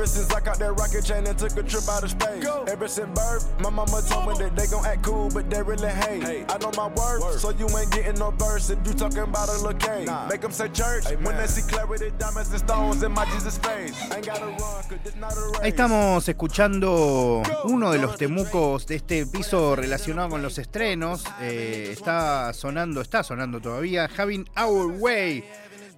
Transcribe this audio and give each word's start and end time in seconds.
Ever 0.00 0.06
since 0.06 0.32
I 0.32 0.40
caught 0.40 0.58
that 0.60 0.72
rocket 0.80 1.04
chain 1.04 1.26
and 1.26 1.36
took 1.36 1.54
a 1.58 1.62
trip 1.62 1.86
out 1.86 2.02
of 2.02 2.08
space. 2.08 2.42
Go. 2.42 2.64
Ever 2.66 2.88
since 2.88 3.10
birth, 3.14 3.44
my 3.60 3.68
mama 3.68 4.00
told 4.08 4.28
me 4.28 4.38
that 4.38 4.56
they 4.56 4.66
gon' 4.66 4.82
act 4.86 5.02
cool, 5.02 5.28
but 5.28 5.50
they 5.50 5.60
really 5.62 5.90
hate. 5.90 6.22
Hey. 6.22 6.46
I 6.48 6.56
know 6.56 6.70
my 6.74 6.86
worth, 6.88 7.20
Word. 7.20 7.38
so 7.38 7.50
you 7.50 7.68
ain't 7.76 7.92
getting 7.92 8.18
no 8.18 8.30
verse 8.30 8.70
if 8.70 8.78
you 8.86 8.94
talking 8.94 9.18
about 9.18 9.50
a 9.50 9.60
little 9.60 9.74
cake. 9.74 10.06
Nah. 10.06 10.26
Make 10.26 10.40
them 10.40 10.52
say 10.52 10.68
church 10.68 11.04
Amen. 11.04 11.24
when 11.24 11.36
they 11.36 11.46
see 11.46 11.60
clarity, 11.68 12.12
diamonds 12.16 12.48
and 12.48 12.60
stones 12.60 13.02
in 13.02 13.12
my 13.12 13.26
Jesus 13.26 13.58
face. 13.58 13.92
Ain't 14.10 14.24
gotta 14.24 14.46
run, 14.46 14.56
cause 14.88 14.98
this 15.04 15.16
not 15.16 15.36
a 15.36 15.40
race. 15.52 15.60
Ahí 15.60 15.68
estamos 15.68 16.26
escuchando 16.26 17.42
uno 17.64 17.92
de 17.92 17.98
los 17.98 18.16
temucos 18.16 18.86
de 18.86 18.94
este 18.94 19.26
piso 19.26 19.76
relacionado 19.76 20.30
con 20.30 20.40
los 20.40 20.56
estrenos. 20.56 21.24
Eh, 21.42 21.90
está 21.92 22.54
sonando, 22.54 23.02
está 23.02 23.22
sonando 23.22 23.60
todavía. 23.60 24.08
Having 24.16 24.48
Our 24.56 24.96
Way 24.98 25.44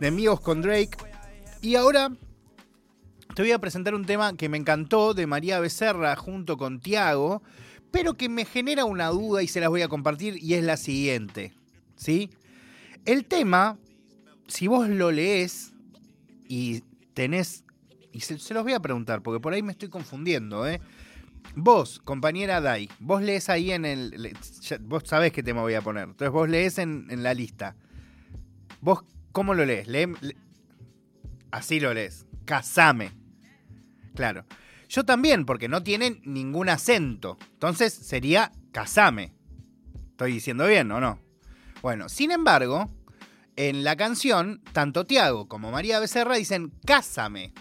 de 0.00 0.08
Amigos 0.08 0.40
con 0.40 0.60
Drake. 0.60 0.96
Y 1.60 1.76
ahora 1.76 2.10
te 3.34 3.42
voy 3.42 3.52
a 3.52 3.58
presentar 3.58 3.94
un 3.94 4.04
tema 4.04 4.36
que 4.36 4.48
me 4.48 4.58
encantó 4.58 5.14
de 5.14 5.26
María 5.26 5.60
Becerra 5.60 6.14
junto 6.16 6.56
con 6.56 6.80
Tiago, 6.80 7.42
pero 7.90 8.14
que 8.14 8.28
me 8.28 8.44
genera 8.44 8.84
una 8.84 9.08
duda 9.08 9.42
y 9.42 9.48
se 9.48 9.60
las 9.60 9.68
voy 9.68 9.82
a 9.82 9.88
compartir 9.88 10.36
y 10.42 10.54
es 10.54 10.64
la 10.64 10.76
siguiente. 10.76 11.52
¿Sí? 11.96 12.30
El 13.04 13.24
tema, 13.26 13.78
si 14.48 14.66
vos 14.66 14.88
lo 14.88 15.10
lees 15.10 15.72
y 16.48 16.82
tenés. 17.14 17.64
Y 18.12 18.20
se, 18.20 18.36
los 18.52 18.62
voy 18.62 18.74
a 18.74 18.80
preguntar, 18.80 19.22
porque 19.22 19.40
por 19.40 19.52
ahí 19.52 19.62
me 19.62 19.72
estoy 19.72 19.88
confundiendo, 19.88 20.68
¿eh? 20.68 20.80
Vos, 21.54 21.98
compañera 21.98 22.60
Dai, 22.60 22.88
vos 23.00 23.22
lees 23.22 23.48
ahí 23.48 23.72
en 23.72 23.84
el. 23.84 24.36
vos 24.82 25.02
sabés 25.06 25.32
qué 25.32 25.42
tema 25.42 25.62
voy 25.62 25.74
a 25.74 25.82
poner. 25.82 26.04
Entonces 26.04 26.30
vos 26.30 26.48
lees 26.48 26.78
en, 26.78 27.06
la 27.22 27.34
lista. 27.34 27.76
¿Vos 28.80 29.04
cómo 29.32 29.54
lo 29.54 29.64
lees? 29.64 29.88
así 31.50 31.80
lo 31.80 31.92
lees. 31.94 32.26
Casame. 32.44 33.21
Claro. 34.14 34.44
Yo 34.88 35.04
también, 35.04 35.46
porque 35.46 35.68
no 35.68 35.82
tienen 35.82 36.20
ningún 36.24 36.68
acento. 36.68 37.38
Entonces 37.54 37.92
sería 37.94 38.52
casame. 38.72 39.32
¿Estoy 40.10 40.32
diciendo 40.32 40.66
bien 40.66 40.90
o 40.92 41.00
no? 41.00 41.18
Bueno, 41.80 42.08
sin 42.08 42.30
embargo, 42.30 42.90
en 43.56 43.84
la 43.84 43.96
canción, 43.96 44.62
tanto 44.72 45.04
Tiago 45.06 45.48
como 45.48 45.70
María 45.70 45.98
Becerra 45.98 46.36
dicen 46.36 46.72
cásame. 46.86 47.52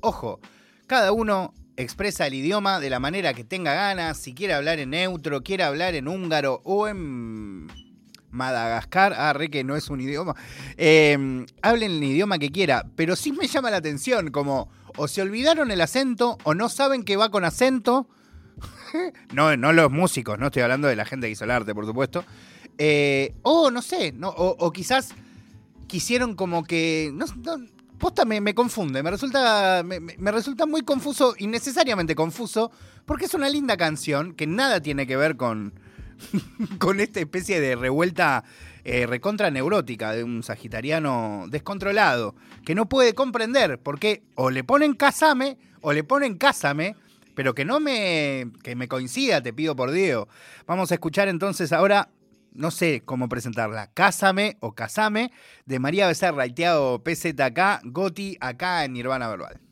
Ojo, 0.00 0.40
cada 0.86 1.12
uno 1.12 1.54
expresa 1.76 2.26
el 2.26 2.34
idioma 2.34 2.80
de 2.80 2.90
la 2.90 3.00
manera 3.00 3.34
que 3.34 3.44
tenga 3.44 3.74
ganas, 3.74 4.18
si 4.18 4.34
quiere 4.34 4.54
hablar 4.54 4.78
en 4.78 4.90
neutro, 4.90 5.42
quiere 5.42 5.64
hablar 5.64 5.94
en 5.94 6.08
húngaro 6.08 6.60
o 6.64 6.88
en 6.88 7.66
Madagascar, 8.34 9.14
ah, 9.16 9.32
re 9.32 9.48
que 9.48 9.64
no 9.64 9.76
es 9.76 9.88
un 9.88 10.00
idioma, 10.00 10.34
eh, 10.76 11.46
hablen 11.62 11.92
el 11.92 12.04
idioma 12.04 12.38
que 12.38 12.50
quiera, 12.50 12.84
pero 12.96 13.16
sí 13.16 13.32
me 13.32 13.46
llama 13.46 13.70
la 13.70 13.78
atención 13.78 14.30
como 14.30 14.68
o 14.96 15.08
se 15.08 15.22
olvidaron 15.22 15.70
el 15.70 15.80
acento 15.80 16.38
o 16.44 16.54
no 16.54 16.68
saben 16.68 17.04
que 17.04 17.16
va 17.16 17.30
con 17.30 17.44
acento. 17.44 18.08
no, 19.32 19.56
no 19.56 19.72
los 19.72 19.90
músicos, 19.90 20.38
no 20.38 20.46
estoy 20.46 20.62
hablando 20.62 20.88
de 20.88 20.96
la 20.96 21.04
gente 21.04 21.26
que 21.26 21.32
hizo 21.32 21.44
el 21.44 21.50
arte, 21.50 21.74
por 21.74 21.86
supuesto. 21.86 22.24
Eh, 22.78 23.34
o 23.42 23.70
no 23.70 23.82
sé, 23.82 24.12
no, 24.12 24.28
o, 24.30 24.72
quizás 24.72 25.10
quisieron 25.86 26.34
como 26.34 26.64
que. 26.64 27.10
No, 27.14 27.26
posta 27.98 28.24
me, 28.24 28.54
confunde, 28.54 29.02
me 29.02 29.10
resulta, 29.10 29.82
me, 29.84 30.30
resulta 30.30 30.66
muy 30.66 30.82
confuso, 30.82 31.34
innecesariamente 31.38 32.14
confuso, 32.14 32.70
porque 33.06 33.26
es 33.26 33.34
una 33.34 33.48
linda 33.48 33.76
canción 33.76 34.34
que 34.34 34.46
nada 34.46 34.80
tiene 34.80 35.06
que 35.06 35.16
ver 35.16 35.36
con, 35.36 35.72
con 36.78 37.00
esta 37.00 37.20
especie 37.20 37.60
de 37.60 37.76
revuelta 37.76 38.44
eh, 38.84 39.06
recontra 39.06 39.50
neurótica 39.50 40.12
de 40.12 40.24
un 40.24 40.42
sagitariano 40.42 41.46
descontrolado, 41.48 42.34
que 42.64 42.74
no 42.74 42.88
puede 42.88 43.14
comprender 43.14 43.78
por 43.78 43.98
qué 43.98 44.22
o 44.34 44.50
le 44.50 44.64
ponen 44.64 44.94
casame 44.94 45.56
o 45.80 45.92
le 45.92 46.04
ponen 46.04 46.36
cásame, 46.36 46.94
pero 47.34 47.54
que 47.54 47.64
no 47.64 47.80
me, 47.80 48.50
que 48.62 48.76
me 48.76 48.88
coincida, 48.88 49.42
te 49.42 49.52
pido 49.52 49.74
por 49.74 49.90
Dios. 49.90 50.26
Vamos 50.66 50.90
a 50.90 50.94
escuchar 50.94 51.28
entonces 51.28 51.72
ahora, 51.72 52.10
no 52.52 52.70
sé 52.70 53.02
cómo 53.04 53.28
presentarla, 53.28 53.90
Cásame 53.92 54.56
o 54.60 54.72
Casame, 54.74 55.32
de 55.66 55.78
María 55.78 56.06
Becerra 56.06 56.46
Tiago 56.48 57.02
PZK, 57.02 57.80
Goti, 57.84 58.36
acá 58.40 58.84
en 58.84 58.92
Nirvana 58.92 59.28
Verbal. 59.28 59.63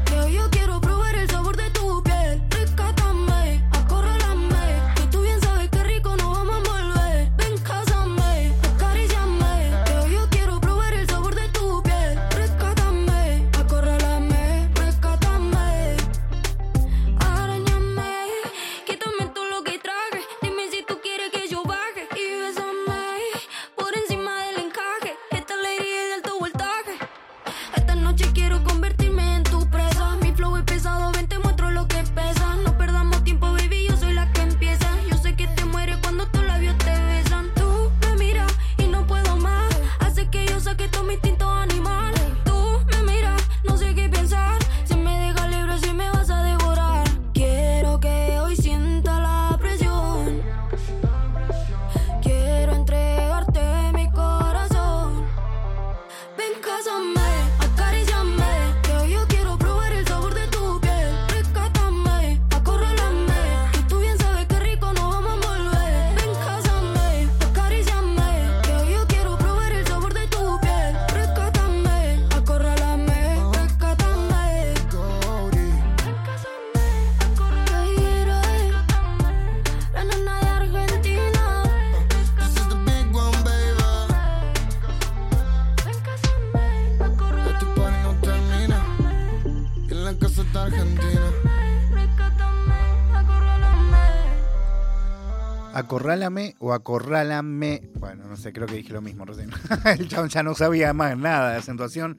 Acorrálame 96.01 96.55
o 96.57 96.73
acorrálame. 96.73 97.91
Bueno, 97.99 98.23
no 98.25 98.35
sé, 98.35 98.51
creo 98.51 98.65
que 98.65 98.73
dije 98.73 98.91
lo 98.91 99.03
mismo 99.03 99.23
recién. 99.23 99.51
El 99.85 100.07
chabón 100.07 100.29
ya 100.29 100.41
no 100.41 100.55
sabía 100.55 100.93
más 100.93 101.15
nada 101.15 101.51
de 101.51 101.57
acentuación. 101.57 102.17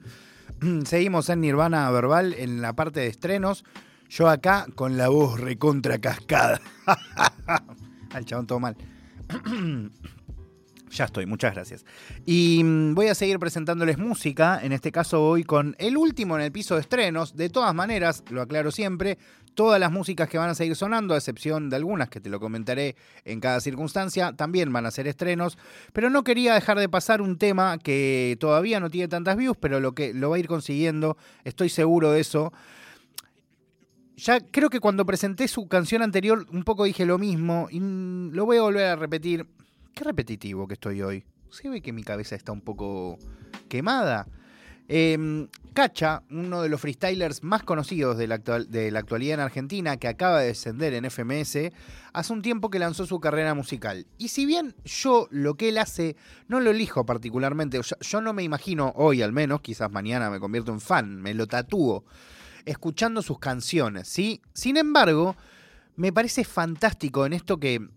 Seguimos 0.85 1.27
en 1.27 1.41
Nirvana 1.41 1.91
Verbal 1.91 2.33
en 2.33 2.61
la 2.61 2.71
parte 2.77 3.01
de 3.01 3.07
estrenos. 3.07 3.65
Yo 4.07 4.29
acá 4.29 4.67
con 4.75 4.95
la 4.95 5.09
voz 5.09 5.37
recontra 5.37 5.97
cascada. 5.97 6.61
Al 8.13 8.23
chabón 8.23 8.47
todo 8.47 8.61
mal. 8.61 8.77
Ya 10.93 11.05
estoy, 11.05 11.25
muchas 11.25 11.55
gracias. 11.55 11.85
Y 12.23 12.61
mm, 12.63 12.93
voy 12.93 13.07
a 13.07 13.15
seguir 13.15 13.39
presentándoles 13.39 13.97
música, 13.97 14.59
en 14.61 14.73
este 14.73 14.91
caso 14.91 15.25
hoy 15.27 15.43
con 15.43 15.75
el 15.79 15.97
último 15.97 16.35
en 16.35 16.43
el 16.43 16.51
piso 16.51 16.75
de 16.75 16.81
estrenos. 16.81 17.35
De 17.35 17.49
todas 17.49 17.73
maneras, 17.73 18.23
lo 18.29 18.43
aclaro 18.43 18.69
siempre, 18.71 19.17
todas 19.55 19.79
las 19.79 19.91
músicas 19.91 20.29
que 20.29 20.37
van 20.37 20.51
a 20.51 20.55
seguir 20.55 20.75
sonando, 20.75 21.15
a 21.15 21.17
excepción 21.17 21.71
de 21.71 21.77
algunas 21.77 22.09
que 22.09 22.19
te 22.19 22.29
lo 22.29 22.39
comentaré 22.39 22.95
en 23.25 23.39
cada 23.39 23.59
circunstancia, 23.59 24.33
también 24.33 24.71
van 24.71 24.85
a 24.85 24.91
ser 24.91 25.07
estrenos. 25.07 25.57
Pero 25.93 26.11
no 26.11 26.23
quería 26.23 26.53
dejar 26.53 26.77
de 26.77 26.87
pasar 26.87 27.23
un 27.23 27.39
tema 27.39 27.79
que 27.79 28.37
todavía 28.39 28.79
no 28.79 28.91
tiene 28.91 29.07
tantas 29.07 29.35
views, 29.35 29.57
pero 29.59 29.79
lo 29.79 29.93
que 29.93 30.13
lo 30.13 30.29
va 30.29 30.35
a 30.35 30.39
ir 30.39 30.47
consiguiendo, 30.47 31.17
estoy 31.43 31.69
seguro 31.69 32.11
de 32.11 32.19
eso. 32.19 32.53
Ya 34.15 34.41
creo 34.41 34.69
que 34.69 34.79
cuando 34.79 35.07
presenté 35.07 35.47
su 35.47 35.67
canción 35.67 36.03
anterior 36.03 36.45
un 36.51 36.63
poco 36.63 36.83
dije 36.83 37.03
lo 37.03 37.17
mismo 37.17 37.67
y 37.71 37.79
lo 37.79 38.45
voy 38.45 38.57
a 38.57 38.61
volver 38.61 38.85
a 38.85 38.95
repetir 38.95 39.47
Qué 39.93 40.03
repetitivo 40.03 40.67
que 40.67 40.73
estoy 40.73 41.01
hoy. 41.01 41.23
Se 41.49 41.69
ve 41.69 41.81
que 41.81 41.93
mi 41.93 42.03
cabeza 42.03 42.35
está 42.35 42.51
un 42.51 42.61
poco 42.61 43.17
quemada. 43.69 44.27
Eh, 44.87 45.47
Cacha, 45.73 46.21
uno 46.29 46.61
de 46.61 46.69
los 46.69 46.79
freestylers 46.81 47.41
más 47.41 47.63
conocidos 47.63 48.17
de 48.17 48.27
la, 48.27 48.35
actualidad 48.35 49.33
en 49.33 49.39
Argentina, 49.39 49.97
que 49.97 50.07
acaba 50.07 50.39
de 50.39 50.47
descender 50.47 50.93
en 50.93 51.09
FMS, 51.09 51.71
hace 52.13 52.33
un 52.33 52.43
tiempo 52.43 52.69
que 52.69 52.77
lanzó 52.77 53.07
su 53.07 53.19
carrera 53.19 53.55
musical. 53.55 54.05
Y 54.19 54.27
si 54.27 54.45
bien 54.45 54.75
yo 54.85 55.27
lo 55.31 55.55
que 55.55 55.69
él 55.69 55.79
hace 55.79 56.15
no 56.47 56.59
lo 56.59 56.71
elijo 56.71 57.05
particularmente, 57.05 57.79
yo, 57.81 57.95
yo 57.99 58.21
no 58.21 58.33
me 58.33 58.43
imagino 58.43 58.93
hoy 58.95 59.23
al 59.23 59.31
menos, 59.31 59.61
quizás 59.61 59.91
mañana 59.91 60.29
me 60.29 60.39
convierto 60.39 60.71
en 60.71 60.79
fan, 60.79 61.21
me 61.21 61.33
lo 61.33 61.47
tatúo, 61.47 62.05
escuchando 62.65 63.23
sus 63.23 63.39
canciones, 63.39 64.07
¿sí? 64.07 64.41
Sin 64.53 64.77
embargo, 64.77 65.35
me 65.95 66.13
parece 66.13 66.43
fantástico 66.43 67.25
en 67.25 67.33
esto 67.33 67.59
que 67.59 67.87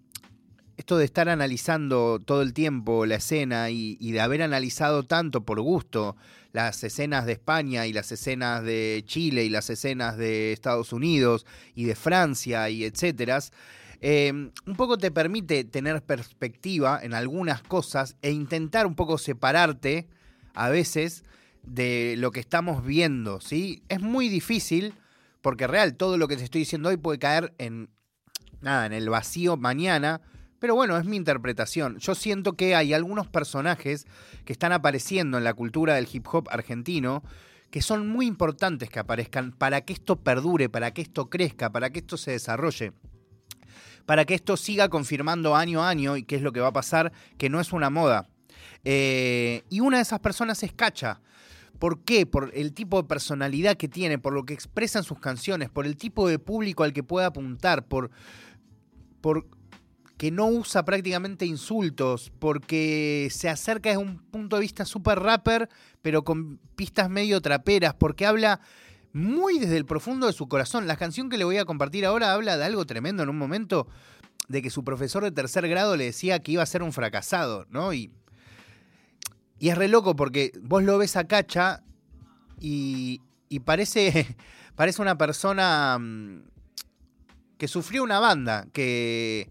esto 0.77 0.99
de 0.99 1.07
estar 1.07 1.29
analizando 1.29 2.21
todo 2.25 2.43
el 2.43 2.53
tiempo 2.53 3.07
la 3.07 3.17
escena 3.17 3.71
y, 3.71 3.97
de 3.97 4.21
haber 4.21 4.43
analizado 4.43 5.05
tanto 5.05 5.45
por 5.45 5.61
gusto 5.61 6.17
las 6.53 6.85
escenas 6.85 7.27
de 7.27 7.33
España 7.33 7.87
y 7.87 7.93
las 7.93 8.13
escenas 8.13 8.63
de 8.63 9.03
Chile 9.07 9.45
y 9.45 9.49
las 9.49 9.71
escenas 9.71 10.17
de 10.17 10.53
Estados 10.53 10.93
Unidos 10.93 11.47
y 11.75 11.85
de 11.85 11.95
Francia 11.95 12.69
y 12.71 12.85
etcétera, 12.85 13.39
em, 14.01 14.51
un 14.67 14.77
poco 14.77 14.99
te 14.99 15.11
permite 15.11 15.65
tener 15.65 16.03
perspectiva 16.03 17.01
en 17.03 17.15
algunas 17.15 17.63
cosas 17.63 18.17
e 18.23 18.31
intentar 18.31 18.87
un 18.87 18.95
poco 18.95 19.19
separarte 19.19 20.09
a 20.55 20.69
veces 20.69 21.25
de 21.63 22.15
lo 22.19 22.31
que 22.31 22.41
estamos 22.41 22.85
viendo, 22.85 23.41
¿sí? 23.41 23.83
Es 23.89 24.01
muy 24.01 24.29
difícil 24.29 24.95
porque 25.41 25.67
real 25.67 25.97
todo 25.97 26.17
lo 26.17 26.29
que 26.29 26.37
te 26.37 26.45
estoy 26.45 26.61
diciendo 26.61 26.91
hoy 26.91 26.97
puede 26.97 27.19
caer 27.19 27.55
en 27.59 27.89
nada, 28.61 28.87
en 28.87 28.93
el 28.93 29.09
vacío 29.09 29.57
mañana 29.57 30.21
pero 30.59 30.75
bueno, 30.75 30.97
es 30.97 31.05
mi 31.05 31.17
interpretación. 31.17 31.99
Yo 31.99 32.15
siento 32.15 32.55
que 32.55 32.75
hay 32.75 32.95
algunos 32.95 33.29
personajes 33.29 34.07
que 34.45 34.53
están 34.53 34.73
apareciendo 34.73 35.39
en 35.39 35.45
la 35.45 35.55
cultura 35.55 35.95
del 35.95 36.09
hip 36.11 36.27
hop 36.33 36.49
argentino 36.51 37.23
que 37.71 37.83
son 37.83 38.09
muy 38.09 38.27
importantes 38.27 38.89
que 38.89 38.99
aparezcan 38.99 39.53
para 39.53 39.83
que 39.83 39.93
esto 39.93 40.17
perdure, 40.17 40.69
para 40.69 40.93
que 40.93 41.03
esto 41.03 41.29
crezca, 41.29 41.71
para 41.71 41.91
que 41.91 41.99
esto 41.99 42.17
se 42.17 42.31
desarrolle. 42.31 42.93
Para 44.07 44.25
que 44.25 44.35
esto 44.35 44.57
siga 44.57 44.89
confirmando 44.89 45.57
año 45.57 45.83
a 45.83 45.89
año 45.89 46.17
y 46.17 46.23
qué 46.23 46.37
es 46.37 46.43
lo 46.43 46.53
que 46.53 46.61
va 46.61 46.69
a 46.69 46.73
pasar, 46.73 47.13
que 47.39 47.51
no 47.51 47.61
es 47.61 47.73
una 47.73 47.91
moda. 47.91 48.29
Eh, 48.85 49.65
y 49.69 49.81
una 49.81 49.97
de 49.97 50.05
esas 50.05 50.21
personas 50.21 50.63
es 50.63 50.73
Cacha. 50.73 51.21
¿Por 51.79 52.05
qué? 52.05 52.25
Por 52.25 52.53
el 52.55 52.73
tipo 52.73 53.03
de 53.03 53.09
personalidad 53.09 53.77
que 53.77 53.89
tiene, 53.89 54.19
por 54.19 54.33
lo 54.33 54.45
que 54.45 54.55
expresa 54.55 55.01
en 55.01 55.05
sus 55.05 55.19
canciones, 55.19 55.69
por 55.69 55.87
el 55.87 55.97
tipo 55.97 56.29
de 56.29 56.39
público 56.39 56.85
al 56.85 56.93
que 56.93 57.03
puede 57.03 57.27
apuntar, 57.27 57.87
por, 57.87 58.11
por 59.21 59.47
que 60.17 60.31
no 60.31 60.47
usa 60.47 60.85
prácticamente 60.85 61.45
insultos, 61.45 62.33
porque 62.39 63.29
se 63.31 63.49
acerca 63.49 63.91
desde 63.91 64.03
un 64.03 64.19
punto 64.19 64.57
de 64.57 64.63
vista 64.63 64.85
super 64.85 65.21
rapper, 65.21 65.69
pero 66.01 66.25
con 66.25 66.59
pistas 66.75 67.11
medio 67.11 67.41
traperas, 67.43 67.95
porque 67.95 68.25
habla 68.25 68.61
muy 69.13 69.59
desde 69.59 69.77
el 69.77 69.85
profundo 69.85 70.27
de 70.27 70.33
su 70.33 70.49
corazón. 70.49 70.87
La 70.87 70.97
canción 70.97 71.29
que 71.29 71.37
le 71.37 71.45
voy 71.45 71.59
a 71.59 71.67
compartir 71.67 72.07
ahora 72.07 72.33
habla 72.33 72.57
de 72.57 72.65
algo 72.65 72.87
tremendo 72.87 73.23
en 73.23 73.29
un 73.29 73.37
momento, 73.37 73.89
de 74.49 74.63
que 74.63 74.71
su 74.71 74.85
profesor 74.85 75.23
de 75.23 75.33
tercer 75.33 75.69
grado 75.69 75.97
le 75.97 76.05
decía 76.05 76.39
que 76.39 76.53
iba 76.53 76.63
a 76.63 76.67
ser 76.67 76.83
un 76.83 76.93
fracasado, 76.93 77.67
¿no? 77.69 77.93
Y, 77.93 78.11
y 79.59 79.69
es 79.69 79.77
re 79.77 79.89
loco 79.89 80.17
porque 80.17 80.53
vos 80.63 80.83
lo 80.83 80.97
ves 80.99 81.17
a 81.17 81.27
Cacha 81.27 81.83
y, 82.59 83.21
y 83.49 83.61
parece, 83.61 84.37
parece 84.77 85.03
una 85.03 85.19
persona 85.19 85.99
mm, 85.99 86.43
que 87.59 87.69
sufrió 87.69 88.03
una 88.03 88.21
banda, 88.21 88.67
que 88.73 89.51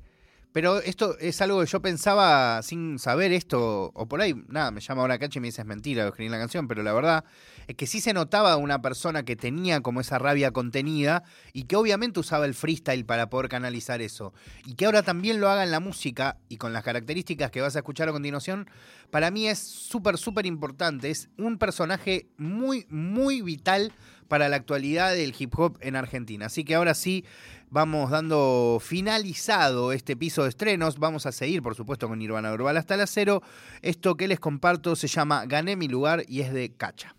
pero 0.55 0.81
esto 0.81 1.17
es 1.19 1.41
algo 1.41 1.59
que 1.59 1.65
yo 1.65 1.81
pensaba 1.81 2.63
sin 2.63 2.97
saber 2.97 3.33
esto, 3.33 3.91
o 3.93 4.07
por 4.07 4.21
ahí, 4.21 4.33
nada, 4.47 4.71
me 4.71 4.79
llama 4.79 5.01
ahora 5.01 5.19
Cache 5.19 5.39
y 5.39 5.41
me 5.41 5.49
dice 5.49 5.63
es 5.63 5.67
mentira, 5.67 6.03
lo 6.03 6.11
escribí 6.11 6.29
la 6.29 6.37
canción, 6.37 6.69
pero 6.69 6.81
la 6.81 6.93
verdad 6.93 7.25
es 7.67 7.75
que 7.75 7.85
sí 7.85 7.99
se 7.99 8.13
notaba 8.13 8.55
una 8.55 8.81
persona 8.81 9.23
que 9.23 9.35
tenía 9.35 9.81
como 9.81 9.99
esa 9.99 10.17
rabia 10.17 10.51
contenida 10.51 11.23
y 11.51 11.63
que 11.63 11.75
obviamente 11.75 12.21
usaba 12.21 12.45
el 12.45 12.53
freestyle 12.53 13.03
para 13.03 13.29
poder 13.29 13.49
canalizar 13.49 14.01
eso. 14.01 14.33
Y 14.65 14.75
que 14.75 14.85
ahora 14.85 15.03
también 15.03 15.41
lo 15.41 15.49
haga 15.49 15.61
en 15.61 15.71
la 15.71 15.81
música 15.81 16.37
y 16.47 16.55
con 16.55 16.71
las 16.71 16.85
características 16.85 17.51
que 17.51 17.59
vas 17.59 17.75
a 17.75 17.79
escuchar 17.79 18.07
a 18.07 18.13
continuación, 18.13 18.69
para 19.11 19.31
mí 19.31 19.49
es 19.49 19.59
súper, 19.59 20.17
súper 20.17 20.45
importante. 20.45 21.11
Es 21.11 21.27
un 21.37 21.57
personaje 21.57 22.29
muy, 22.37 22.85
muy 22.89 23.41
vital 23.41 23.91
para 24.29 24.49
la 24.49 24.55
actualidad 24.55 25.13
del 25.13 25.35
hip 25.37 25.53
hop 25.57 25.77
en 25.81 25.95
Argentina. 25.95 26.45
Así 26.47 26.63
que 26.63 26.75
ahora 26.75 26.93
sí 26.93 27.25
vamos 27.75 28.09
dando 28.09 28.77
finalizado 28.81 29.91
este 29.91 30.15
piso 30.15 30.43
de 30.43 30.49
estrenos. 30.49 30.97
Vamos 30.97 31.25
a 31.25 31.33
seguir, 31.33 31.61
por 31.61 31.75
supuesto, 31.75 32.07
con 32.07 32.17
Nirvana 32.17 32.49
Verbal 32.49 32.77
hasta 32.77 32.95
la 32.95 33.05
cero. 33.05 33.41
Esto 33.81 34.15
que 34.15 34.29
les 34.29 34.39
comparto 34.39 34.95
se 34.95 35.09
llama 35.09 35.45
Gané 35.45 35.75
mi 35.75 35.89
lugar 35.89 36.23
y 36.29 36.39
es 36.39 36.53
de 36.53 36.71
Cacha. 36.71 37.13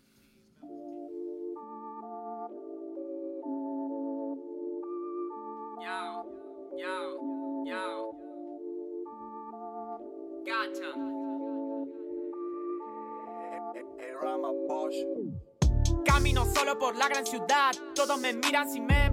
Camino 16.07 16.47
solo 16.47 16.79
por 16.79 16.97
la 16.97 17.09
gran 17.09 17.27
ciudad, 17.27 17.73
todos 17.95 18.19
me 18.19 18.33
miran 18.33 18.71
sin 18.71 18.87
me. 18.87 19.06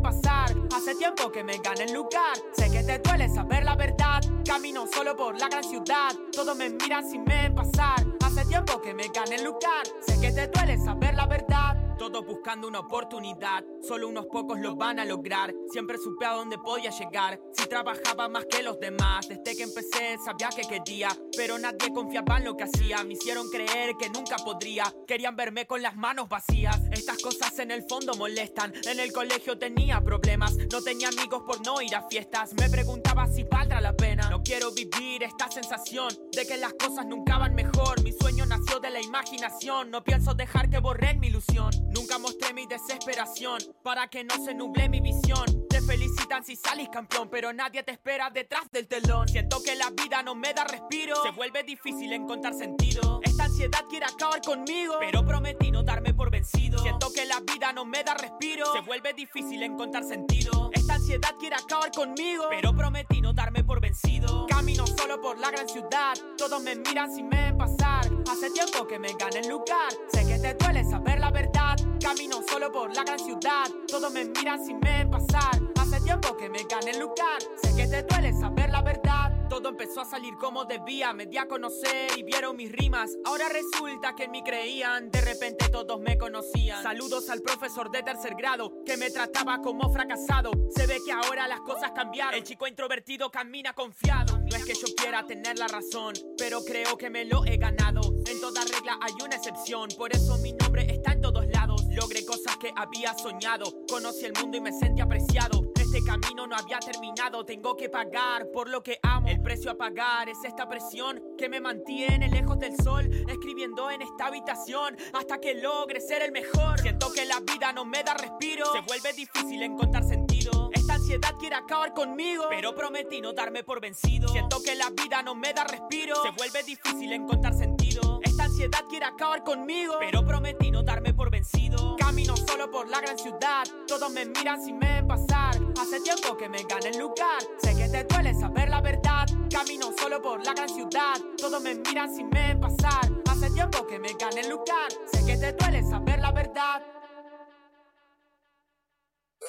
Hace 0.75 0.96
tiempo 0.96 1.32
que 1.32 1.44
me 1.44 1.60
gane 1.60 1.84
el 1.84 1.94
lugar, 1.94 2.36
sé 2.51 2.72
que 2.72 2.84
te 2.84 2.98
duele 2.98 3.30
saber 3.30 3.63
la 3.63 3.75
verdad. 3.75 4.22
Camino 4.44 4.86
solo 4.92 5.15
por 5.15 5.39
la 5.39 5.48
gran 5.48 5.63
ciudad, 5.63 6.12
todos 6.32 6.58
me 6.58 6.72
miran 6.72 7.08
sin 7.08 7.24
me 7.25 7.51
pasar. 7.51 8.03
Hace 8.25 8.44
tiempo 8.46 8.82
que 8.82 8.92
me 8.92 9.08
gane 9.10 9.36
el 9.36 9.44
lugar, 9.44 9.86
sé 10.01 10.20
que 10.20 10.32
te 10.32 10.48
duele 10.48 10.84
saber 10.84 11.13
la 11.13 11.27
verdad. 11.27 11.73
Todos 12.03 12.25
buscando 12.25 12.67
una 12.67 12.79
oportunidad, 12.79 13.63
solo 13.81 14.10
unos 14.10 14.25
pocos 14.25 14.60
lo 14.60 14.75
van 14.75 15.00
a 15.00 15.05
lograr. 15.05 15.53
Siempre 15.72 15.98
supe 15.98 16.25
a 16.25 16.33
dónde 16.33 16.57
podía 16.57 16.89
llegar, 16.89 17.39
si 17.53 17.65
trabajaba 17.69 18.27
más 18.27 18.43
que 18.51 18.62
los 18.62 18.77
demás. 18.77 19.29
Desde 19.29 19.55
que 19.55 19.63
empecé 19.63 20.17
sabía 20.17 20.50
que 20.50 20.63
quería, 20.63 21.07
pero 21.38 21.57
nadie 21.57 21.93
confiaba 21.93 22.39
en 22.39 22.43
lo 22.43 22.57
que 22.57 22.65
hacía. 22.65 23.05
Me 23.05 23.13
hicieron 23.13 23.50
creer 23.50 23.95
que 23.98 24.10
nunca 24.10 24.36
podría, 24.36 24.83
querían 25.07 25.38
verme 25.38 25.65
con 25.65 25.81
las 25.81 25.95
manos 25.95 26.27
vacías. 26.27 26.77
Estas 26.91 27.19
cosas 27.19 27.57
en 27.60 27.72
el 27.72 27.86
fondo 27.88 28.15
molestan. 28.15 28.74
En 28.83 29.00
el 29.00 29.13
colegio 29.13 29.57
tenía 29.57 30.01
problemas, 30.01 30.57
no 30.57 30.81
tenía 30.81 31.07
amigos 31.07 31.43
por 31.48 31.65
no 31.65 31.81
ir 31.81 31.95
a 31.95 32.05
fiestas. 32.10 32.53
Me 32.55 32.69
preguntaba 32.69 33.27
si 33.27 33.43
valdrá 33.43 33.79
la 33.79 33.95
pena. 33.95 34.29
No 34.29 34.43
quiero 34.43 34.74
vivir 34.74 35.24
esta 35.24 35.50
sensación 35.50 36.10
de 36.33 36.45
que 36.45 36.57
las 36.57 36.74
cosas 36.74 37.05
nunca 37.05 37.38
van 37.38 37.55
mejor. 37.55 38.03
Mi 38.03 38.12
sueño 38.12 38.45
nació 38.45 38.81
de 38.81 38.89
la 38.89 39.00
imaginación, 39.00 39.89
no 39.89 40.03
pienso 40.03 40.33
dejar 40.33 40.69
que 40.69 40.79
borren 40.79 41.22
mi 41.22 41.27
ilusión. 41.27 41.72
Nunca 41.93 42.17
mostré 42.17 42.53
mi 42.53 42.65
desesperación 42.65 43.59
para 43.83 44.07
que 44.07 44.23
no 44.23 44.35
se 44.43 44.53
nuble 44.53 44.89
mi 44.89 45.00
visión. 45.00 45.45
Te 45.69 45.81
felicitan 45.81 46.43
si 46.43 46.55
salís 46.55 46.89
campeón, 46.89 47.29
pero 47.29 47.53
nadie 47.53 47.83
te 47.83 47.91
espera 47.91 48.29
detrás 48.29 48.63
del 48.71 48.88
telón. 48.88 49.27
Siento 49.27 49.62
que 49.63 49.75
la 49.75 49.89
vida 49.91 50.23
no 50.23 50.33
me 50.33 50.53
da 50.53 50.63
respiro, 50.63 51.21
se 51.21 51.31
vuelve 51.31 51.63
difícil 51.63 52.12
encontrar 52.13 52.53
sentido. 52.53 53.21
Esta 53.23 53.45
ansiedad 53.45 53.85
quiere 53.89 54.05
acabar 54.05 54.41
conmigo, 54.41 54.95
pero 55.00 55.25
prometí 55.25 55.71
no 55.71 55.83
darme 55.83 56.13
por 56.13 56.31
vencido. 56.31 56.79
Siento 56.79 57.12
que 57.13 57.25
la 57.25 57.39
vida 57.41 57.71
no 57.73 57.85
me 57.85 58.03
da 58.03 58.15
respiro, 58.15 58.71
se 58.73 58.81
vuelve 58.81 59.13
difícil 59.13 59.62
encontrar 59.62 60.03
sentido. 60.03 60.71
Ansiedad 61.03 61.36
quiere 61.38 61.57
acabar 61.57 61.91
conmigo, 61.91 62.45
pero 62.50 62.74
prometí 62.74 63.19
no 63.19 63.33
darme 63.33 63.62
por 63.62 63.81
vencido. 63.81 64.48
Camino 64.48 64.88
solo 64.88 65.19
por 65.19 65.38
la 65.38 65.51
gran 65.51 65.67
ciudad, 65.67 66.13
todos 66.38 66.63
me 66.63 66.75
miran 66.77 67.13
sin 67.13 67.27
me 67.27 67.51
ven 67.51 67.57
pasar. 67.57 68.10
Hace 68.31 68.50
tiempo 68.51 68.88
que 68.88 68.98
me 68.98 69.12
gane 69.12 69.39
el 69.39 69.50
lugar, 69.50 69.91
sé 70.13 70.25
que 70.25 70.39
te 70.39 70.53
duele 70.53 70.86
saber 70.86 71.19
la 71.19 71.29
verdad. 71.29 71.75
Camino 72.01 72.38
solo 72.50 72.72
por 72.72 72.95
la 72.95 73.03
gran 73.03 73.19
ciudad. 73.19 73.65
Todos 73.86 74.13
me 74.13 74.24
miran 74.24 74.63
sin 74.63 74.79
me 74.79 75.05
pasar. 75.07 75.60
Hace 75.77 76.00
tiempo 76.00 76.38
que 76.38 76.50
me 76.50 76.63
gane 76.63 76.91
el 76.91 77.00
lugar. 77.00 77.41
Sé 77.62 77.75
que 77.75 77.86
te 77.86 78.03
duele 78.03 78.31
saber 78.33 78.69
la 78.69 78.81
verdad. 78.81 79.23
Todos 79.53 79.69
empezó 79.69 80.01
a 80.01 80.05
salir 80.05 80.36
como 80.38 80.65
debía. 80.65 81.13
Me 81.13 81.27
di 81.27 81.38
a 81.38 81.48
conocer 81.48 82.10
y 82.17 82.24
vieron 82.24 82.55
mis 82.55 82.72
rimas. 82.72 83.12
Ahora 83.24 83.45
resulta 83.50 84.15
que 84.15 84.24
en 84.24 84.31
mí 84.31 84.41
creían, 84.41 85.12
de 85.12 85.22
repente 85.22 85.69
todos 85.69 86.00
me 86.00 86.17
conocían. 86.17 86.81
Saludos 86.81 87.29
al 87.29 87.43
profesor 87.43 87.91
de 87.91 88.01
tercer 88.01 88.33
grado 88.33 88.83
que 88.83 88.98
me 88.98 89.12
trataba 89.12 89.62
como 89.62 89.93
fracasado. 89.93 90.50
Se 90.75 90.88
ve 90.88 90.98
que 91.05 91.12
ahora 91.12 91.48
las 91.48 91.60
cosas 91.60 91.91
cambiaron. 91.91 92.33
El 92.33 92.43
chico 92.43 92.65
introvertido 92.65 93.29
camina 93.29 93.74
confiado. 93.74 94.39
No 94.39 94.55
es 94.55 94.65
que 94.65 94.74
yo 94.74 94.88
quiera 94.95 95.24
tener 95.27 95.60
la 95.60 95.67
razón, 95.67 96.15
pero 96.36 96.65
creo 96.65 96.98
que 96.98 97.12
me 97.12 97.24
lo 97.24 97.45
he 97.45 97.57
ganado. 97.57 98.01
En 98.25 98.41
toda 98.41 98.62
regla 98.63 98.98
hay 99.01 99.13
una 99.24 99.36
excepción, 99.36 99.88
por 99.95 100.15
eso 100.15 100.36
mi 100.39 100.53
nombre 100.53 100.88
está 100.91 101.12
en 101.12 101.22
todos 101.22 101.45
lados. 101.50 101.83
Logré 101.91 102.25
cosas 102.25 102.57
que 102.57 102.74
había 102.75 103.15
soñado. 103.19 103.86
Conocí 103.88 104.25
el 104.25 104.33
mundo 104.33 104.57
y 104.57 104.62
me 104.62 104.72
sentí 104.72 105.01
apreciado. 105.01 105.73
Este 105.93 106.07
camino 106.07 106.47
no 106.47 106.55
había 106.55 106.79
terminado, 106.79 107.45
tengo 107.45 107.77
que 107.77 107.88
pagar 107.88 108.50
por 108.51 108.67
lo 108.67 108.81
que 108.81 108.97
amo. 109.03 109.27
El 109.27 109.43
precio 109.43 109.69
a 109.69 109.77
pagar 109.77 110.27
es 110.27 110.39
esta 110.43 110.67
presión 110.67 111.21
que 111.38 111.47
me 111.47 111.62
mantiene 111.62 112.29
lejos 112.29 112.57
del 112.57 112.75
sol, 112.77 113.07
escribiendo 113.29 113.91
en 113.91 114.01
esta 114.01 114.25
habitación 114.25 114.97
hasta 115.13 115.39
que 115.39 115.53
logre 115.53 116.01
ser 116.01 116.23
el 116.23 116.31
mejor. 116.31 116.79
Siento 116.79 117.12
que 117.13 117.25
la 117.25 117.39
vida 117.41 117.71
no 117.73 117.85
me 117.85 118.03
da 118.03 118.15
respiro, 118.15 118.65
se 118.73 118.81
vuelve 118.81 119.13
difícil 119.13 119.62
encontrar 119.62 120.03
sentido. 120.03 120.71
Esta 120.73 120.95
ansiedad 120.95 121.35
quiere 121.39 121.57
acabar 121.57 121.93
conmigo, 121.93 122.45
pero 122.50 122.73
prometí 122.73 123.21
no 123.21 123.31
darme 123.33 123.63
por 123.63 123.79
vencido. 123.79 124.29
Siento 124.29 124.63
que 124.63 124.73
la 124.73 124.89
vida 124.89 125.21
no 125.21 125.35
me 125.35 125.53
da 125.53 125.63
respiro, 125.63 126.15
se 126.23 126.31
vuelve 126.31 126.63
difícil 126.63 127.13
encontrar 127.13 127.53
sentido. 127.53 128.19
Esta 128.23 128.45
ansiedad 128.45 128.83
quiere 128.89 129.05
acabar 129.05 129.43
conmigo, 129.43 129.97
pero 130.00 130.25
prometí 130.25 130.71
no 130.71 130.81
darme 130.81 131.13
por 131.13 131.29
vencido. 131.29 131.97
Camino 131.97 132.35
solo 132.35 132.71
por 132.71 132.89
la 132.89 133.00
gran 133.00 133.19
ciudad, 133.19 133.63
todos 133.88 134.12
me 134.12 134.25
miran 134.25 134.59
sin 134.59 134.79
me 134.79 135.03
pasar. 135.03 135.62
Hace 135.80 136.00
tiempo 136.01 136.38
que 136.38 136.48
me 136.50 136.63
gana 136.63 136.88
el 136.88 136.98
lugar, 136.98 137.42
sé 137.62 137.75
que 137.75 137.89
te 137.89 138.03
duele 138.03 138.34
saber 138.34 138.70
la 138.70 138.82
verdad. 138.82 139.25
Camino 139.50 139.92
solo 140.00 140.22
por 140.22 140.46
la 140.46 140.53
gran 140.53 140.70
ciudad, 140.70 141.15
todos 141.38 141.62
me 141.62 141.75
miran 141.75 142.13
sin 142.13 142.30
me 142.30 142.48
ven 142.48 142.60
pasar. 142.60 143.12
Hace 143.30 143.50
tiempo 143.51 143.86
que 143.88 144.00
me 144.00 144.13
gana 144.13 144.39
el 144.39 144.50
lugar, 144.50 144.92
sé 145.12 145.25
que 145.25 145.38
te 145.38 145.53
duele 145.53 145.84
saber 145.84 146.20
la 146.20 146.32
verdad. 146.32 146.82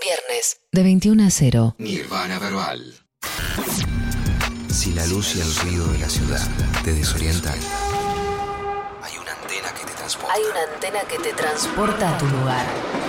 Viernes, 0.02 0.60
de 0.72 0.82
21 0.82 1.24
a 1.24 1.30
0. 1.30 1.74
Nirvana 1.78 2.38
Verbal. 2.38 2.94
Si 4.70 4.92
la 4.92 5.06
luz 5.06 5.36
y 5.36 5.40
el 5.40 5.54
ruido 5.56 5.86
de 5.88 5.98
la 5.98 6.08
ciudad 6.08 6.40
te 6.84 6.92
desorientan, 6.92 7.58
hay 9.02 9.16
una 9.18 9.32
antena 9.32 9.72
que 9.72 9.84
te 9.86 9.92
transporta 9.92 10.34
Hay 10.34 10.42
una 10.42 10.74
antena 10.74 11.00
que 11.02 11.18
te 11.18 11.32
transporta 11.32 12.14
a 12.14 12.18
tu 12.18 12.26
lugar. 12.26 13.03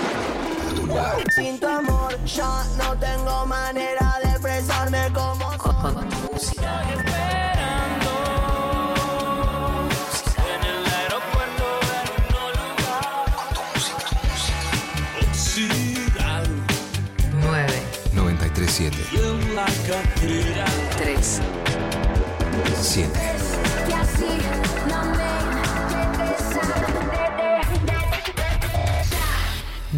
Tu 0.76 0.86
lugar. 0.86 1.24
Sin 1.34 1.60
tu 1.60 1.68
amor 1.68 2.18
ya 2.26 2.64
no 2.78 2.96
tengo 2.98 3.46
manera 3.46 4.20
de 4.24 4.30
expresarme 4.30 5.12
como 5.14 5.46
Con, 5.58 5.94
con 5.94 6.10
tu 6.10 6.26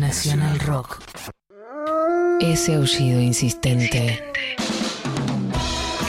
Nacional 0.07 0.57
Rock. 0.59 0.99
Ese 2.39 2.75
aullido 2.75 3.19
insistente. 3.19 4.23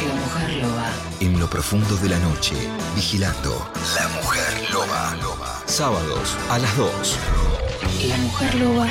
La 0.07 0.15
mujer 0.15 0.63
loba. 0.63 0.93
En 1.19 1.41
lo 1.41 1.51
profundo 1.51 1.97
de 1.97 2.11
la 2.11 2.19
noche, 2.21 2.55
vigilando 2.95 3.69
La 3.97 4.07
Mujer 4.21 4.71
Loba. 4.73 5.17
Sábados 5.67 6.37
a 6.49 6.59
las 6.61 6.77
2. 6.77 7.19
La 8.07 8.17
mujer 8.19 8.55
loba 8.55 8.87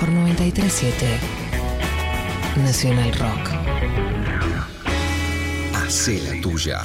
por 0.00 0.08
937. 0.08 1.20
Nacional 2.56 3.12
Rock. 3.18 3.50
Hacé 5.74 6.18
la 6.22 6.40
tuya. 6.40 6.82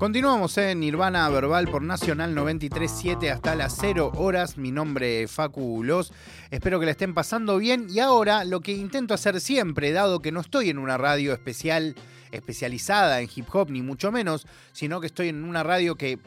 Continuamos 0.00 0.56
en 0.56 0.80
Nirvana 0.80 1.28
Verbal 1.28 1.68
por 1.68 1.82
Nacional 1.82 2.34
937 2.34 3.30
hasta 3.30 3.54
las 3.54 3.76
0 3.78 4.12
horas. 4.14 4.56
Mi 4.56 4.72
nombre 4.72 5.24
es 5.24 5.30
Facu 5.30 5.84
Los. 5.84 6.14
Espero 6.50 6.80
que 6.80 6.86
la 6.86 6.92
estén 6.92 7.12
pasando 7.12 7.58
bien. 7.58 7.86
Y 7.90 7.98
ahora 7.98 8.44
lo 8.44 8.60
que 8.60 8.72
intento 8.72 9.12
hacer 9.12 9.42
siempre, 9.42 9.92
dado 9.92 10.20
que 10.20 10.32
no 10.32 10.40
estoy 10.40 10.70
en 10.70 10.78
una 10.78 10.96
radio 10.96 11.34
especial, 11.34 11.96
especializada 12.32 13.20
en 13.20 13.28
hip 13.34 13.44
hop, 13.52 13.70
ni 13.70 13.82
mucho 13.82 14.10
menos, 14.10 14.46
sino 14.72 15.02
que 15.02 15.06
estoy 15.06 15.28
en 15.28 15.44
una 15.44 15.64
radio 15.64 15.96
que 15.96 16.18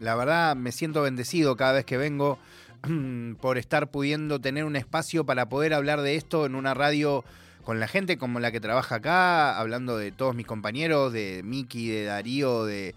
la 0.00 0.16
verdad 0.16 0.54
me 0.54 0.70
siento 0.70 1.00
bendecido 1.00 1.56
cada 1.56 1.72
vez 1.72 1.86
que 1.86 1.96
vengo 1.96 2.38
por 3.40 3.56
estar 3.56 3.90
pudiendo 3.90 4.38
tener 4.38 4.66
un 4.66 4.76
espacio 4.76 5.24
para 5.24 5.48
poder 5.48 5.72
hablar 5.72 6.02
de 6.02 6.16
esto 6.16 6.44
en 6.44 6.54
una 6.54 6.74
radio 6.74 7.24
con 7.62 7.80
la 7.80 7.88
gente 7.88 8.18
como 8.18 8.38
la 8.38 8.52
que 8.52 8.60
trabaja 8.60 8.96
acá, 8.96 9.58
hablando 9.58 9.96
de 9.96 10.12
todos 10.12 10.34
mis 10.34 10.46
compañeros, 10.46 11.10
de 11.14 11.40
Miki, 11.42 11.88
de 11.88 12.04
Darío, 12.04 12.66
de 12.66 12.94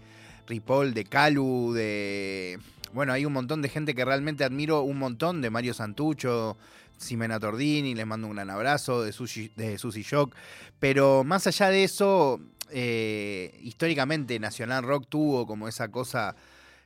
Ripoll, 0.48 0.94
de 0.94 1.04
Calu, 1.04 1.72
de... 1.72 2.58
Bueno, 2.92 3.12
hay 3.12 3.24
un 3.24 3.32
montón 3.32 3.62
de 3.62 3.68
gente 3.68 3.94
que 3.94 4.04
realmente 4.04 4.44
admiro, 4.44 4.82
un 4.82 4.98
montón, 4.98 5.42
de 5.42 5.50
Mario 5.50 5.74
Santucho, 5.74 6.56
Simena 6.96 7.38
Tordini, 7.38 7.94
les 7.94 8.06
mando 8.06 8.26
un 8.26 8.34
gran 8.34 8.50
abrazo, 8.50 9.02
de 9.02 9.12
Sushi, 9.12 9.52
de 9.56 9.76
Shock. 9.76 10.34
Pero 10.78 11.22
más 11.22 11.46
allá 11.46 11.68
de 11.68 11.84
eso, 11.84 12.40
eh, 12.70 13.58
históricamente 13.62 14.38
Nacional 14.38 14.82
Rock 14.84 15.06
tuvo 15.08 15.46
como 15.46 15.68
esa 15.68 15.88
cosa 15.88 16.34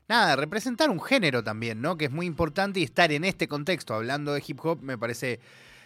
nada, 0.08 0.36
representar 0.36 0.90
un 0.90 1.00
género 1.00 1.42
también, 1.42 1.80
¿no? 1.80 1.96
Que 1.96 2.06
es 2.06 2.10
muy 2.10 2.26
importante 2.26 2.80
y 2.80 2.82
estar 2.82 3.12
en 3.12 3.24
este 3.24 3.48
contexto 3.48 3.94
hablando 3.94 4.34
de 4.34 4.42
hip 4.46 4.58
hop 4.62 4.82
me 4.82 4.98
parece 4.98 5.40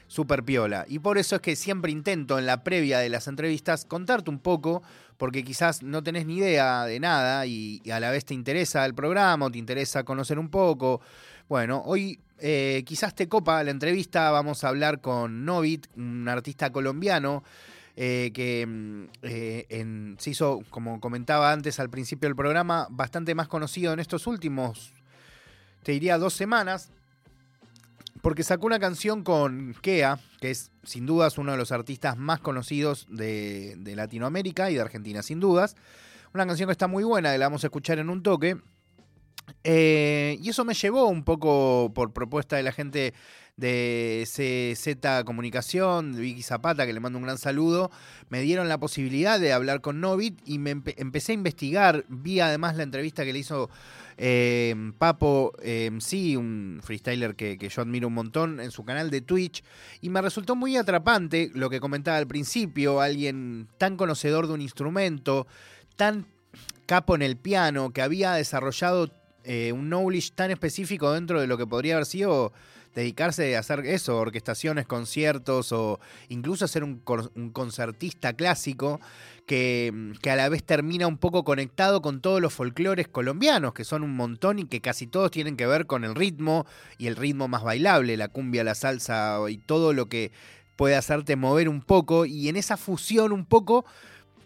súper 0.06 0.44
piola. 0.44 0.84
Y 0.88 0.98
por 0.98 1.18
eso 1.18 1.36
es 1.36 1.42
que 1.42 1.56
siempre 1.56 1.92
intento 1.92 2.38
en 2.38 2.46
la 2.46 2.62
previa 2.62 2.98
de 2.98 3.08
las 3.08 3.28
entrevistas 3.28 3.84
contarte 3.84 4.30
un 4.30 4.38
poco, 4.38 4.82
porque 5.16 5.42
quizás 5.44 5.82
no 5.82 6.02
tenés 6.02 6.26
ni 6.26 6.36
idea 6.36 6.84
de 6.84 7.00
nada 7.00 7.46
y, 7.46 7.80
y 7.84 7.90
a 7.90 8.00
la 8.00 8.10
vez 8.10 8.25
te 8.25 8.34
interesa 8.34 8.84
el 8.84 8.94
programa 8.94 9.46
o 9.46 9.50
te 9.50 9.58
interesa 9.58 10.04
conocer 10.04 10.38
un 10.38 10.48
poco. 10.48 11.00
Bueno, 11.48 11.82
hoy 11.86 12.20
eh, 12.38 12.82
quizás 12.84 13.14
te 13.14 13.28
copa 13.28 13.62
la 13.64 13.70
entrevista, 13.70 14.30
vamos 14.30 14.62
a 14.62 14.68
hablar 14.68 15.00
con 15.00 15.44
Novit, 15.44 15.86
un 15.96 16.28
artista 16.28 16.70
colombiano. 16.70 17.42
eh, 17.96 18.30
que 18.34 18.66
mm, 18.66 19.04
eh, 19.22 19.66
en 19.70 20.16
se 20.18 20.30
hizo, 20.30 20.60
como 20.70 21.00
comentaba 21.00 21.50
antes 21.50 21.80
al 21.80 21.88
principio 21.88 22.28
del 22.28 22.36
programa, 22.36 22.86
bastante 22.90 23.34
más 23.34 23.48
conocido 23.48 23.92
en 23.94 24.00
estos 24.00 24.26
últimos, 24.26 24.92
te 25.82 25.92
diría, 25.92 26.18
dos 26.18 26.34
semanas, 26.34 26.90
porque 28.23 28.42
sacó 28.42 28.66
una 28.66 28.78
canción 28.78 29.23
con 29.23 29.75
Kea, 29.80 30.18
que 30.40 30.50
es 30.50 30.70
sin 30.82 31.06
dudas 31.06 31.38
uno 31.38 31.52
de 31.52 31.58
los 31.58 31.73
artistas 31.73 32.16
más 32.16 32.40
conocidos 32.40 33.06
de, 33.11 33.75
de 33.78 33.96
Latinoamérica 33.96 34.70
y 34.70 34.75
de 34.75 34.80
Argentina, 34.80 35.23
sin 35.23 35.40
dudas. 35.40 35.76
Una 36.35 36.46
canción 36.46 36.66
que 36.68 36.73
está 36.73 36.87
muy 36.87 37.04
buena, 37.04 37.32
que 37.32 37.38
la 37.38 37.46
vamos 37.46 37.64
a 37.64 37.68
escuchar 37.68 37.99
en 37.99 38.11
un 38.11 38.23
toque. 38.23 38.56
Eh, 39.64 40.38
y 40.42 40.49
eso 40.50 40.64
me 40.64 40.75
llevó 40.75 41.06
un 41.06 41.25
poco 41.25 41.92
por 41.94 42.12
propuesta 42.12 42.56
de 42.56 42.62
la 42.64 42.73
gente 42.73 43.14
de 43.56 44.25
CZ 44.26 45.25
Comunicación, 45.25 46.12
de 46.12 46.20
Vicky 46.20 46.42
Zapata, 46.42 46.85
que 46.85 46.92
le 46.92 47.00
mando 47.00 47.18
un 47.18 47.25
gran 47.25 47.38
saludo, 47.38 47.90
me 48.28 48.40
dieron 48.42 48.68
la 48.68 48.78
posibilidad 48.78 49.40
de 49.40 49.52
hablar 49.52 49.80
con 49.80 50.00
Novit 50.00 50.38
y 50.44 50.58
me 50.58 50.76
empe- 50.76 50.94
empecé 50.99 51.32
a 51.32 51.37
investigar. 51.37 52.04
Vi 52.08 52.40
además 52.40 52.76
la 52.76 52.82
entrevista 52.82 53.25
que 53.25 53.32
le 53.32 53.38
hizo 53.38 53.70
eh, 54.18 54.75
Papo 54.99 55.52
eh, 55.62 55.90
sí, 56.00 56.37
un 56.37 56.80
freestyler 56.82 57.35
que, 57.35 57.58
que 57.58 57.68
yo 57.68 57.82
admiro 57.82 58.08
un 58.08 58.14
montón 58.14 58.61
en 58.61 58.70
su 58.70 58.85
canal 58.85 59.11
de 59.11 59.20
Twitch. 59.20 59.62
Y 60.00 60.08
me 60.08 60.23
resultó 60.23 60.56
muy 60.56 60.76
atrapante 60.76 61.50
lo 61.54 61.70
que 61.70 61.80
comentaba 61.80 62.16
al 62.16 62.26
principio, 62.26 63.00
alguien 63.00 63.68
tan 63.78 63.96
conocedor 63.96 64.46
de 64.46 64.54
un 64.54 64.61
instrumento, 64.61 65.46
tan 65.96 66.26
capo 66.87 67.14
en 67.14 67.23
el 67.23 67.37
piano, 67.37 67.90
que 67.90 68.02
había 68.02 68.32
desarrollado 68.32 69.11
eh, 69.44 69.73
un 69.73 69.88
knowledge 69.88 70.30
tan 70.35 70.50
específico 70.50 71.12
dentro 71.12 71.40
de 71.40 71.46
lo 71.46 71.56
que 71.56 71.66
podría 71.66 71.94
haber 71.94 72.06
sido 72.06 72.52
dedicarse 72.96 73.56
a 73.56 73.60
hacer 73.60 73.80
eso, 73.84 74.16
orquestaciones, 74.16 74.86
conciertos 74.86 75.70
o 75.70 76.00
incluso 76.30 76.66
ser 76.66 76.82
un, 76.82 77.02
un 77.34 77.50
concertista 77.50 78.32
clásico 78.32 79.00
que, 79.46 80.14
que 80.22 80.30
a 80.30 80.36
la 80.36 80.48
vez 80.48 80.64
termina 80.64 81.06
un 81.06 81.18
poco 81.18 81.44
conectado 81.44 82.00
con 82.00 82.22
todos 82.22 82.40
los 82.40 82.54
folclores 82.54 83.06
colombianos, 83.06 83.74
que 83.74 83.84
son 83.84 84.02
un 84.02 84.16
montón 84.16 84.58
y 84.60 84.64
que 84.64 84.80
casi 84.80 85.06
todos 85.06 85.30
tienen 85.30 85.58
que 85.58 85.66
ver 85.66 85.86
con 85.86 86.04
el 86.04 86.14
ritmo 86.14 86.64
y 86.96 87.06
el 87.06 87.16
ritmo 87.16 87.48
más 87.48 87.62
bailable, 87.62 88.16
la 88.16 88.28
cumbia, 88.28 88.64
la 88.64 88.74
salsa 88.74 89.40
y 89.50 89.58
todo 89.58 89.92
lo 89.92 90.06
que 90.06 90.32
puede 90.76 90.96
hacerte 90.96 91.36
mover 91.36 91.68
un 91.68 91.82
poco. 91.82 92.24
Y 92.24 92.48
en 92.48 92.56
esa 92.56 92.78
fusión 92.78 93.30
un 93.30 93.44
poco 93.44 93.84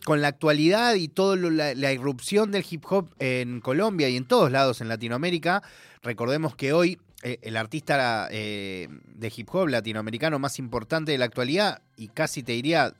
con 0.04 0.20
la 0.20 0.28
actualidad 0.28 0.94
y 0.94 1.06
toda 1.06 1.36
la, 1.36 1.74
la 1.76 1.92
irrupción 1.92 2.50
del 2.50 2.66
hip 2.68 2.84
hop 2.90 3.14
en 3.20 3.60
Colombia 3.60 4.08
y 4.08 4.16
en 4.16 4.24
todos 4.24 4.50
lados 4.50 4.80
en 4.80 4.88
Latinoamérica, 4.88 5.62
recordemos 6.02 6.56
que 6.56 6.72
hoy 6.72 6.98
el 7.22 7.56
artista 7.56 8.28
eh, 8.30 8.88
de 9.04 9.32
hip 9.34 9.48
hop 9.52 9.68
latinoamericano 9.68 10.38
más 10.38 10.58
importante 10.58 11.12
de 11.12 11.18
la 11.18 11.26
actualidad 11.26 11.82
y 11.96 12.08
casi 12.08 12.42
te 12.42 12.52
diría 12.52 12.94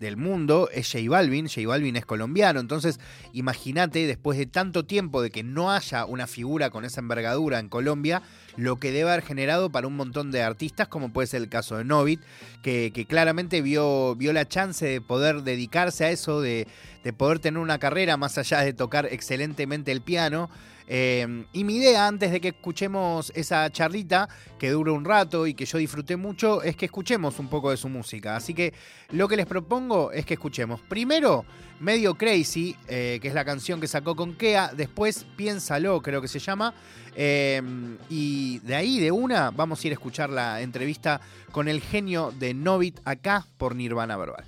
del 0.00 0.16
mundo 0.16 0.68
es 0.72 0.90
J 0.92 1.08
Balvin. 1.08 1.48
J 1.48 1.66
Balvin 1.66 1.96
es 1.96 2.04
colombiano, 2.04 2.60
entonces 2.60 3.00
imagínate 3.32 4.06
después 4.06 4.38
de 4.38 4.46
tanto 4.46 4.84
tiempo 4.84 5.22
de 5.22 5.30
que 5.30 5.42
no 5.42 5.70
haya 5.72 6.04
una 6.04 6.26
figura 6.26 6.70
con 6.70 6.84
esa 6.84 7.00
envergadura 7.00 7.58
en 7.58 7.68
Colombia, 7.68 8.22
lo 8.56 8.76
que 8.76 8.92
debe 8.92 9.10
haber 9.10 9.24
generado 9.24 9.70
para 9.70 9.86
un 9.86 9.96
montón 9.96 10.30
de 10.30 10.42
artistas, 10.42 10.88
como 10.88 11.12
puede 11.12 11.26
ser 11.26 11.42
el 11.42 11.48
caso 11.48 11.76
de 11.76 11.84
Novit, 11.84 12.20
que, 12.62 12.92
que 12.94 13.06
claramente 13.06 13.62
vio, 13.62 14.14
vio 14.16 14.32
la 14.32 14.46
chance 14.46 14.86
de 14.86 15.00
poder 15.00 15.42
dedicarse 15.42 16.04
a 16.04 16.10
eso, 16.10 16.40
de, 16.40 16.66
de 17.02 17.12
poder 17.12 17.38
tener 17.38 17.58
una 17.58 17.78
carrera 17.78 18.16
más 18.16 18.38
allá 18.38 18.60
de 18.60 18.72
tocar 18.72 19.06
excelentemente 19.10 19.92
el 19.92 20.00
piano. 20.00 20.50
Eh, 20.86 21.46
y 21.52 21.64
mi 21.64 21.76
idea, 21.76 22.06
antes 22.06 22.30
de 22.30 22.40
que 22.40 22.48
escuchemos 22.48 23.32
esa 23.34 23.70
charlita, 23.70 24.28
que 24.58 24.70
dura 24.70 24.92
un 24.92 25.04
rato 25.04 25.46
y 25.46 25.54
que 25.54 25.64
yo 25.64 25.78
disfruté 25.78 26.16
mucho, 26.16 26.62
es 26.62 26.76
que 26.76 26.86
escuchemos 26.86 27.38
un 27.38 27.48
poco 27.48 27.70
de 27.70 27.76
su 27.76 27.88
música. 27.88 28.36
Así 28.36 28.54
que 28.54 28.74
lo 29.10 29.28
que 29.28 29.36
les 29.36 29.46
propongo 29.46 30.12
es 30.12 30.26
que 30.26 30.34
escuchemos 30.34 30.80
primero 30.80 31.44
Medio 31.80 32.14
Crazy, 32.14 32.76
eh, 32.88 33.18
que 33.20 33.28
es 33.28 33.34
la 33.34 33.44
canción 33.44 33.80
que 33.80 33.88
sacó 33.88 34.14
con 34.14 34.34
Kea, 34.34 34.72
después 34.74 35.26
Piénsalo, 35.36 36.00
creo 36.02 36.20
que 36.20 36.28
se 36.28 36.38
llama. 36.38 36.74
Eh, 37.16 37.62
y 38.08 38.58
de 38.60 38.74
ahí, 38.74 39.00
de 39.00 39.10
una, 39.10 39.50
vamos 39.50 39.82
a 39.82 39.86
ir 39.86 39.92
a 39.92 39.94
escuchar 39.94 40.30
la 40.30 40.60
entrevista 40.60 41.20
con 41.52 41.68
el 41.68 41.80
genio 41.80 42.32
de 42.32 42.54
Novit 42.54 43.00
acá 43.04 43.46
por 43.56 43.74
Nirvana 43.74 44.16
Verbal. 44.16 44.44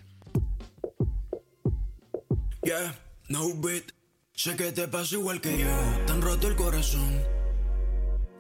Yeah, 2.63 2.97
no 3.29 3.55
beat. 3.55 3.96
Sé 4.39 4.55
que 4.55 4.71
te 4.71 4.87
pasa 4.87 5.15
igual 5.15 5.41
que 5.41 5.57
yo. 5.57 5.67
Tan 6.07 6.21
roto 6.21 6.47
el 6.47 6.57
corazón. 6.57 7.23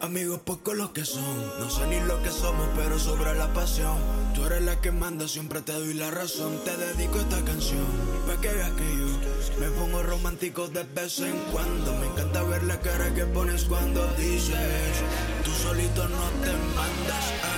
Amigos 0.02 0.40
pocos 0.40 0.76
los 0.76 0.90
que 0.90 1.06
son. 1.06 1.59
No 1.59 1.70
sé 1.70 1.87
ni 1.87 1.98
lo 2.00 2.22
que 2.22 2.28
somos, 2.28 2.68
pero 2.76 2.98
sobra 2.98 3.32
la 3.32 3.50
pasión. 3.54 3.96
Tú 4.35 4.44
eres 4.44 4.61
la 4.61 4.78
que 4.82 4.92
manda, 4.92 5.26
siempre 5.26 5.62
te 5.62 5.72
doy 5.72 5.94
la 5.94 6.11
razón. 6.11 6.61
Te 6.66 6.76
dedico 6.76 7.18
esta 7.18 7.42
canción. 7.42 7.87
Pa' 8.26 8.38
que 8.42 8.52
veas 8.52 8.72
que 8.72 8.85
yo 8.85 9.59
me 9.59 9.70
pongo 9.70 10.02
romántico 10.02 10.68
de 10.68 10.85
vez 10.85 11.18
en 11.20 11.38
cuando. 11.50 11.94
Me 11.94 12.09
encanta 12.09 12.42
ver 12.42 12.64
la 12.64 12.78
cara 12.78 13.14
que 13.14 13.24
pones 13.24 13.64
cuando 13.64 14.06
dices. 14.18 15.02
Tú 15.44 15.50
solito 15.50 16.06
no 16.11 16.28
te 16.44 16.52
mandas. 16.76 17.56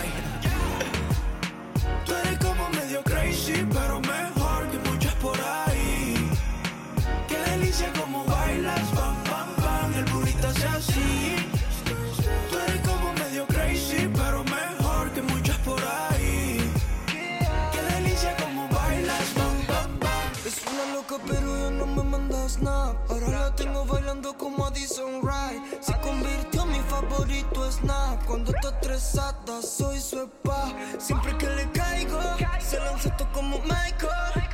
Ahora 22.56 23.40
la 23.40 23.54
tengo 23.54 23.84
bailando 23.84 24.32
como 24.38 24.64
Addison 24.64 25.20
Wright 25.22 25.82
Se 25.82 25.92
convirtió 26.00 26.62
en 26.62 26.70
mi 26.70 26.80
favorito 26.80 27.70
snap. 27.70 28.24
Cuando 28.24 28.52
está 28.52 28.70
estresada 28.70 29.60
soy 29.60 30.00
su 30.00 30.22
spa. 30.22 30.72
Siempre 30.98 31.36
que 31.36 31.46
le 31.46 31.70
caigo 31.72 32.18
Se 32.58 32.78
lanza 32.78 33.10
esto 33.10 33.28
como 33.34 33.58
Michael. 33.58 34.48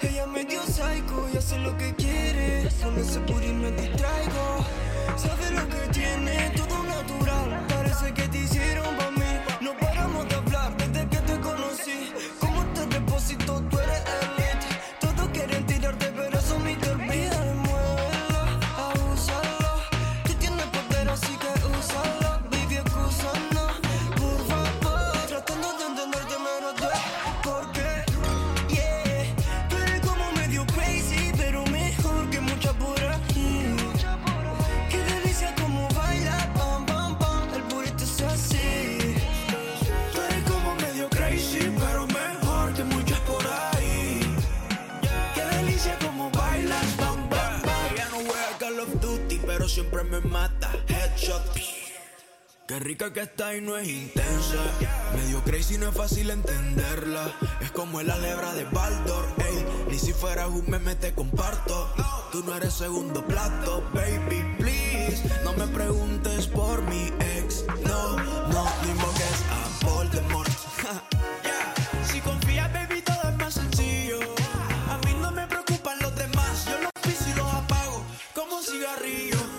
Ella 0.00 0.26
me 0.26 0.44
dio 0.44 0.62
psycho 0.62 1.28
y 1.34 1.38
hace 1.38 1.58
lo 1.58 1.76
que 1.76 1.92
quiere 1.96 2.39
Que 53.12 53.22
está 53.22 53.56
y 53.56 53.60
no 53.60 53.76
es 53.76 53.88
intensa. 53.88 54.62
Medio 55.16 55.42
crazy, 55.42 55.78
no 55.78 55.88
es 55.88 55.96
fácil 55.96 56.30
entenderla. 56.30 57.34
Es 57.60 57.72
como 57.72 58.00
el 58.00 58.08
alebra 58.08 58.54
de 58.54 58.64
Baldor, 58.66 59.26
ey. 59.38 59.66
Ni 59.90 59.98
si 59.98 60.12
fuera 60.12 60.46
un 60.46 60.70
meme 60.70 60.94
te 60.94 61.12
comparto. 61.12 61.92
Tú 62.30 62.44
no 62.44 62.54
eres 62.54 62.72
segundo 62.72 63.26
plato, 63.26 63.82
baby, 63.92 64.44
please. 64.58 65.28
No 65.42 65.52
me 65.54 65.66
preguntes 65.66 66.46
por 66.46 66.82
mi 66.82 67.06
ex. 67.36 67.64
No, 67.84 68.16
no, 68.16 68.64
ni 68.84 68.90
invoques 68.90 69.44
a 69.50 69.86
Voldemort. 69.86 70.50
Si 72.12 72.20
confías, 72.20 72.72
baby, 72.72 73.02
todo 73.02 73.28
es 73.28 73.36
más 73.38 73.54
sencillo. 73.54 74.20
A 74.88 74.98
mí 75.04 75.14
no 75.20 75.32
me 75.32 75.48
preocupan 75.48 75.98
los 75.98 76.14
demás. 76.14 76.64
Yo 76.66 76.78
los 76.80 76.92
piso 77.02 77.28
y 77.28 77.34
los 77.36 77.52
apago 77.54 78.04
como 78.36 78.58
un 78.58 78.64
cigarrillo. 78.64 79.49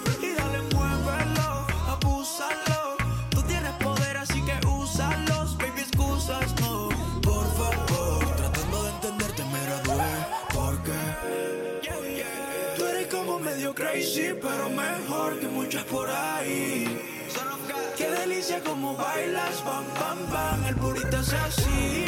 Crazy, 14.11 14.33
pero 14.41 14.69
mejor 14.69 15.39
que 15.39 15.47
muchas 15.47 15.83
por 15.85 16.09
ahí. 16.09 16.85
Qué 17.97 18.09
delicia 18.09 18.61
como 18.63 18.95
bailas, 18.95 19.63
bam, 19.65 19.85
bam, 19.99 20.31
bam, 20.31 20.65
el 20.65 20.75
burrito 20.75 21.17
es 21.17 21.33
así. 21.33 22.05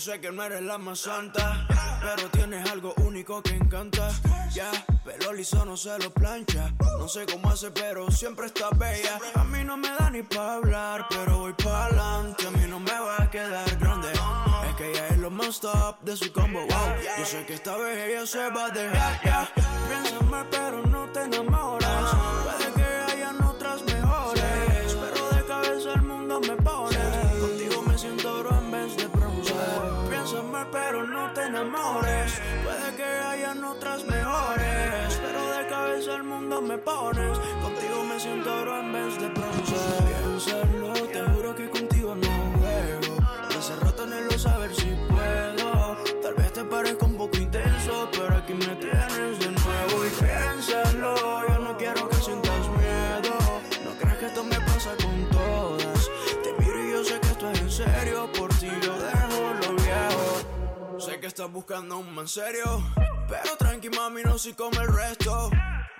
Sé 0.00 0.18
que 0.18 0.32
no 0.32 0.42
eres 0.42 0.62
la 0.62 0.78
más 0.78 1.00
santa, 1.00 1.66
pero 2.00 2.30
tienes 2.30 2.68
algo 2.70 2.94
único 3.04 3.42
que 3.42 3.54
encanta. 3.54 4.08
Ya, 4.50 4.70
pelo 5.04 5.34
liso 5.34 5.62
no 5.66 5.76
se 5.76 5.98
lo 5.98 6.10
plancha. 6.10 6.72
No 6.98 7.06
sé 7.06 7.26
cómo 7.26 7.50
hace, 7.50 7.70
pero 7.70 8.10
siempre 8.10 8.46
está 8.46 8.70
bella. 8.70 9.18
A 9.34 9.44
mí 9.44 9.62
no 9.62 9.76
me 9.76 9.90
da 9.90 10.08
ni 10.08 10.22
pa' 10.22 10.54
hablar, 10.54 11.06
pero 11.10 11.40
voy 11.40 11.52
pa' 11.52 11.84
adelante. 11.84 12.46
A 12.46 12.50
mí 12.50 12.66
no 12.66 12.80
me 12.80 12.98
va 12.98 13.24
a 13.24 13.30
quedar 13.30 13.76
grande. 13.76 14.08
Es 14.70 14.74
que 14.76 14.90
ella 14.90 15.08
es 15.08 15.18
lo 15.18 15.30
más 15.30 15.60
top 15.60 16.00
de 16.00 16.16
su 16.16 16.32
combo. 16.32 16.60
Wow, 16.60 17.18
yo 17.18 17.26
sé 17.26 17.44
que 17.44 17.54
esta 17.54 17.76
vez 17.76 18.08
ella 18.08 18.26
se 18.26 18.48
va 18.50 18.66
a 18.66 18.70
dejar. 18.70 19.20
Ya, 19.22 19.52
piénsame, 19.86 20.44
pero 20.50 20.86
no 20.86 21.04
te 21.12 21.28
que 21.28 22.79
Puede 31.60 32.96
que 32.96 33.04
hayan 33.04 33.62
otras 33.62 34.02
mejores, 34.06 35.20
pero 35.20 35.58
de 35.58 35.66
cabeza 35.68 36.16
el 36.16 36.22
mundo 36.22 36.62
me 36.62 36.78
pones. 36.78 37.38
Contigo 37.60 38.02
me 38.02 38.18
siento 38.18 38.54
oro 38.62 38.80
en 38.80 38.90
vez 38.90 39.20
de 39.20 39.28
bronce. 39.28 39.74
Piénsalo, 40.08 40.92
te 40.94 41.20
juro 41.20 41.54
que 41.54 41.68
contigo 41.68 42.14
no 42.14 42.58
juego. 42.58 43.16
Hace 43.58 43.76
rato 43.76 44.04
anhelo 44.04 44.38
saber 44.38 44.74
si 44.74 44.96
puedo. 45.10 45.98
Tal 46.22 46.34
vez 46.34 46.50
te 46.50 46.64
parezca 46.64 47.04
un 47.04 47.16
poco 47.18 47.36
estás 61.40 61.54
buscando 61.54 61.96
un 61.96 62.14
man 62.14 62.28
serio. 62.28 62.84
Pero 63.26 63.56
tranqui, 63.56 63.88
mami, 63.88 64.22
no 64.22 64.36
soy 64.36 64.52
como 64.52 64.78
el 64.78 64.88
resto. 64.88 65.48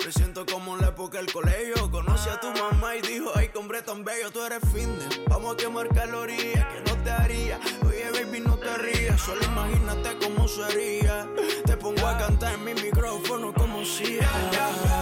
Me 0.05 0.12
siento 0.12 0.44
como 0.44 0.74
en 0.74 0.83
la 0.83 0.88
época 0.88 1.16
del 1.16 1.33
colegio. 1.33 1.90
Conocí 1.90 2.29
a 2.29 2.38
tu 2.38 2.48
mamá 2.48 2.96
y 2.96 3.00
dijo: 3.00 3.33
Ay, 3.35 3.50
hombre 3.55 3.81
tan 3.81 4.05
bello, 4.05 4.31
tú 4.31 4.42
eres 4.42 4.61
de. 4.61 5.09
Vamos 5.29 5.55
a 5.55 5.57
quemar 5.57 5.88
calorías, 5.94 6.66
que 6.66 6.90
no 6.90 7.03
te 7.03 7.11
haría. 7.11 7.59
Oye, 7.87 8.11
baby, 8.12 8.40
no 8.40 8.59
te 8.59 8.76
rías. 8.76 9.18
Solo 9.18 9.42
imagínate 9.42 10.18
cómo 10.18 10.46
sería. 10.46 11.26
Te 11.64 11.74
pongo 11.74 12.07
a 12.07 12.18
cantar 12.18 12.53
en 12.53 12.64
mi 12.64 12.74
micrófono 12.74 13.55
como 13.55 13.83
si. 13.83 14.18
Piénsame, 14.50 14.99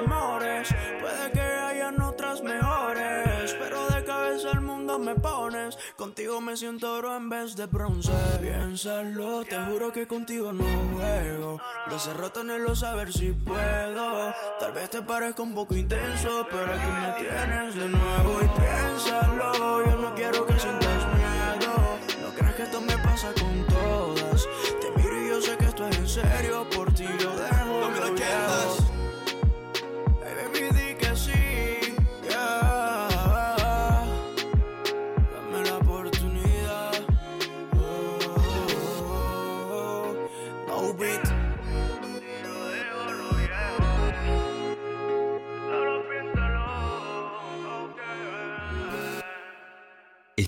enamores. 0.00 0.68
Puede 1.00 1.32
que 1.32 1.40
hayan 1.40 2.00
otras 2.00 2.42
mejores. 2.42 3.56
Pero 3.58 3.86
de 3.88 4.04
cabeza 4.04 4.50
el 4.52 4.60
mundo 4.60 4.98
me 4.98 5.14
pones. 5.14 5.78
Contigo 5.96 6.40
me 6.40 6.56
siento 6.56 6.92
oro 6.92 7.16
en 7.16 7.28
vez 7.28 7.56
de 7.56 7.66
bronce. 7.66 8.12
Piénsalo, 8.40 9.44
te 9.44 9.56
juro 9.58 9.92
que 9.92 10.06
contigo 10.06 10.52
no 10.52 10.64
juego. 10.94 11.60
Hace 11.86 12.14
rato 12.14 12.40
anhelo 12.40 12.74
saber 12.74 13.12
si 13.12 13.32
puedo. 13.32 14.32
Tal 14.58 14.72
vez 14.72 14.90
te 14.90 15.02
parezca 15.02 15.42
un 15.42 15.54
poco 15.54 15.74
intenso, 15.74 16.46
pero 16.50 16.72
aquí 16.72 16.90
me 17.00 17.12
tienes 17.20 17.74
de 17.74 17.88
nuevo. 17.88 18.40
Y 18.42 18.48
piénsalo, 18.60 19.84
yo 19.84 19.96
no 19.96 20.14
quiero 20.14 20.46
que 20.46 20.58
sientas 20.58 21.06
miedo. 21.14 21.98
No 22.22 22.34
creas 22.34 22.54
que 22.54 22.62
esto 22.62 22.80
me 22.80 22.96
pasa 22.98 23.28
con 23.34 23.66
todas. 23.66 24.48
Te 24.80 24.90
miro 24.96 25.20
y 25.20 25.28
yo 25.28 25.42
sé 25.42 25.56
que 25.56 25.66
esto 25.66 25.86
es 25.88 25.98
en 25.98 26.08
serio. 26.08 26.66
Por 26.70 26.92
ti 26.94 27.06
yo 27.18 27.30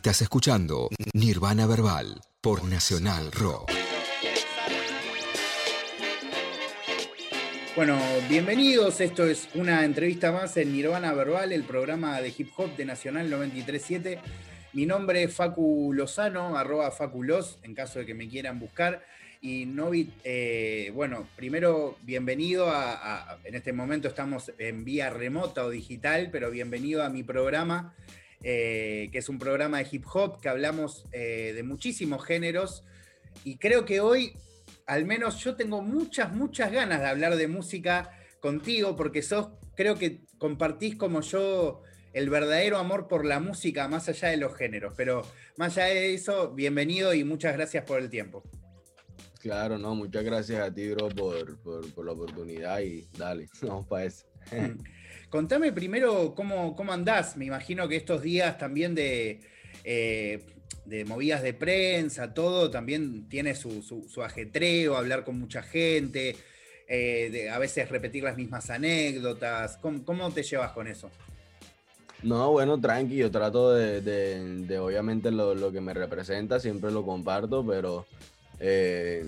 Estás 0.05 0.21
escuchando 0.23 0.89
Nirvana 1.15 1.65
Verbal 1.65 2.21
por 2.41 2.65
Nacional 2.65 3.31
Rock. 3.31 3.71
Bueno, 7.77 7.97
bienvenidos. 8.29 9.01
Esto 9.01 9.25
es 9.29 9.49
una 9.55 9.85
entrevista 9.85 10.33
más 10.33 10.57
en 10.57 10.73
Nirvana 10.73 11.13
Verbal, 11.15 11.53
el 11.53 11.63
programa 11.63 12.21
de 12.21 12.35
hip 12.37 12.51
hop 12.57 12.75
de 12.75 12.85
Nacional 12.85 13.31
937. 13.31 14.19
Mi 14.73 14.87
nombre 14.87 15.23
es 15.23 15.35
Facu 15.37 15.93
Lozano, 15.95 16.59
arroba 16.59 16.91
Faculos, 16.91 17.61
en 17.63 17.77
caso 17.77 18.01
de 18.01 18.07
que 18.07 18.15
me 18.15 18.29
quieran 18.29 18.59
buscar. 18.59 19.05
Y 19.41 19.67
Novit, 19.67 20.11
eh, 20.25 20.91
bueno, 20.95 21.29
primero 21.37 21.97
bienvenido 22.03 22.69
a, 22.71 22.93
a- 23.35 23.39
en 23.45 23.55
este 23.55 23.73
momento 23.73 24.09
estamos 24.09 24.53
en 24.59 24.85
vía 24.85 25.11
remota 25.11 25.65
o 25.65 25.71
digital, 25.71 26.29
pero 26.33 26.51
bienvenido 26.51 27.05
a 27.05 27.09
mi 27.09 27.23
programa, 27.23 27.95
eh, 28.43 29.09
que 29.13 29.19
es 29.19 29.29
un 29.29 29.39
programa 29.39 29.79
de 29.79 29.89
hip 29.91 30.05
hop, 30.13 30.41
que 30.41 30.49
hablamos 30.49 31.07
eh, 31.13 31.53
de 31.55 31.63
muchísimos 31.63 32.25
géneros. 32.25 32.85
Y 33.45 33.57
creo 33.57 33.85
que 33.85 34.01
hoy 34.01 34.35
al 34.87 35.05
menos 35.05 35.39
yo 35.39 35.55
tengo 35.57 35.83
muchas, 35.83 36.33
muchas 36.33 36.73
ganas 36.73 37.01
de 37.01 37.07
hablar 37.07 37.37
de 37.37 37.49
música 37.49 38.11
contigo, 38.41 38.97
porque 38.97 39.23
sos, 39.23 39.49
creo 39.75 39.97
que 39.97 40.21
compartís 40.39 40.97
como 40.97 41.21
yo 41.21 41.83
el 42.13 42.29
verdadero 42.29 42.79
amor 42.79 43.09
por 43.09 43.25
la 43.25 43.41
música, 43.41 43.89
más 43.89 44.09
allá 44.09 44.29
de 44.29 44.37
los 44.37 44.55
géneros. 44.55 44.93
Pero 44.97 45.23
más 45.57 45.79
allá 45.79 45.95
de 45.95 46.15
eso, 46.15 46.53
bienvenido 46.53 47.15
y 47.15 47.25
muchas 47.25 47.55
gracias 47.55 47.85
por 47.85 48.01
el 48.01 48.11
tiempo. 48.11 48.43
Claro, 49.41 49.79
no, 49.79 49.95
muchas 49.95 50.25
gracias 50.25 50.61
a 50.61 50.73
ti, 50.73 50.89
bro, 50.91 51.09
por, 51.09 51.59
por, 51.63 51.93
por 51.95 52.05
la 52.07 52.13
oportunidad 52.13 52.81
y 52.81 53.09
dale, 53.17 53.49
vamos 53.63 53.87
para 53.87 54.05
eso. 54.05 54.27
Contame 55.33 55.73
primero 55.73 56.35
cómo, 56.35 56.77
cómo 56.77 56.93
andás. 56.93 57.39
Me 57.39 57.47
imagino 57.47 57.89
que 57.89 57.97
estos 57.97 58.21
días 58.21 58.59
también 58.59 58.95
de, 58.95 59.41
eh, 59.83 60.41
de 60.85 61.07
movidas 61.07 61.43
de 61.43 61.55
prensa, 61.55 62.35
todo 62.35 62.71
también 62.71 63.31
tiene 63.31 63.55
su, 63.55 63.81
su- 63.83 64.23
ajetreo, 64.23 64.95
hablar 64.95 65.25
con 65.25 65.39
mucha 65.41 65.63
gente, 65.63 66.37
eh, 66.87 67.31
de- 67.33 67.49
a 67.49 67.59
veces 67.59 67.89
repetir 67.89 68.23
las 68.25 68.37
mismas 68.37 68.69
anécdotas. 68.69 69.79
¿Cómo, 69.79 70.05
cómo 70.05 70.31
te 70.31 70.43
llevas 70.43 70.73
con 70.73 70.87
eso? 70.87 71.11
No, 72.23 72.51
bueno, 72.53 72.79
tranqui, 72.79 73.17
yo 73.17 73.31
trato 73.31 73.73
de, 73.73 74.79
obviamente 74.79 75.31
lo, 75.31 75.55
lo 75.55 75.73
que 75.73 75.81
me 75.81 75.95
representa, 75.95 76.61
siempre 76.61 76.91
lo 76.91 77.07
comparto, 77.07 77.67
pero 77.67 78.05
eh, 78.61 79.25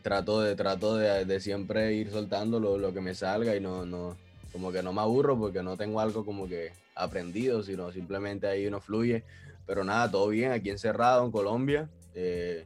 trato 0.00 0.40
de, 0.40 0.56
trato 0.56 0.96
de 0.96 1.40
siempre 1.40 1.92
ir 1.92 2.10
soltando 2.10 2.58
lo, 2.58 2.78
lo 2.78 2.94
que 2.94 3.02
me 3.02 3.14
salga 3.14 3.54
y 3.54 3.60
no, 3.60 3.84
no, 3.84 4.16
como 4.52 4.72
que 4.72 4.82
no 4.82 4.92
me 4.92 5.00
aburro 5.00 5.38
porque 5.38 5.62
no 5.62 5.76
tengo 5.76 6.00
algo 6.00 6.24
como 6.24 6.48
que 6.48 6.72
aprendido, 6.94 7.62
sino 7.62 7.92
simplemente 7.92 8.46
ahí 8.46 8.66
uno 8.66 8.80
fluye. 8.80 9.24
Pero 9.66 9.84
nada, 9.84 10.10
todo 10.10 10.28
bien, 10.28 10.52
aquí 10.52 10.70
encerrado 10.70 11.24
en 11.24 11.30
Colombia. 11.32 11.88
eh, 12.14 12.64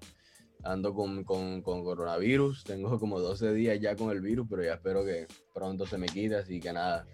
ando 0.64 0.95
con, 0.95 1.25
con- 1.25 1.61
con 1.61 1.83
coronavirus, 1.83 2.62
tengo 2.64 2.99
como 3.01 3.18
12 3.18 3.53
días 3.53 3.81
ya 3.81 3.97
con 3.97 4.11
el 4.12 4.21
virus, 4.21 4.47
pero 4.49 4.62
ya 4.62 4.75
espero 4.75 5.05
que 5.05 5.27
pronto 5.53 5.85
se 5.87 5.99
me 5.99 6.07
quite, 6.07 6.37
así 6.37 6.61
que 6.61 6.73
nada, 6.73 7.05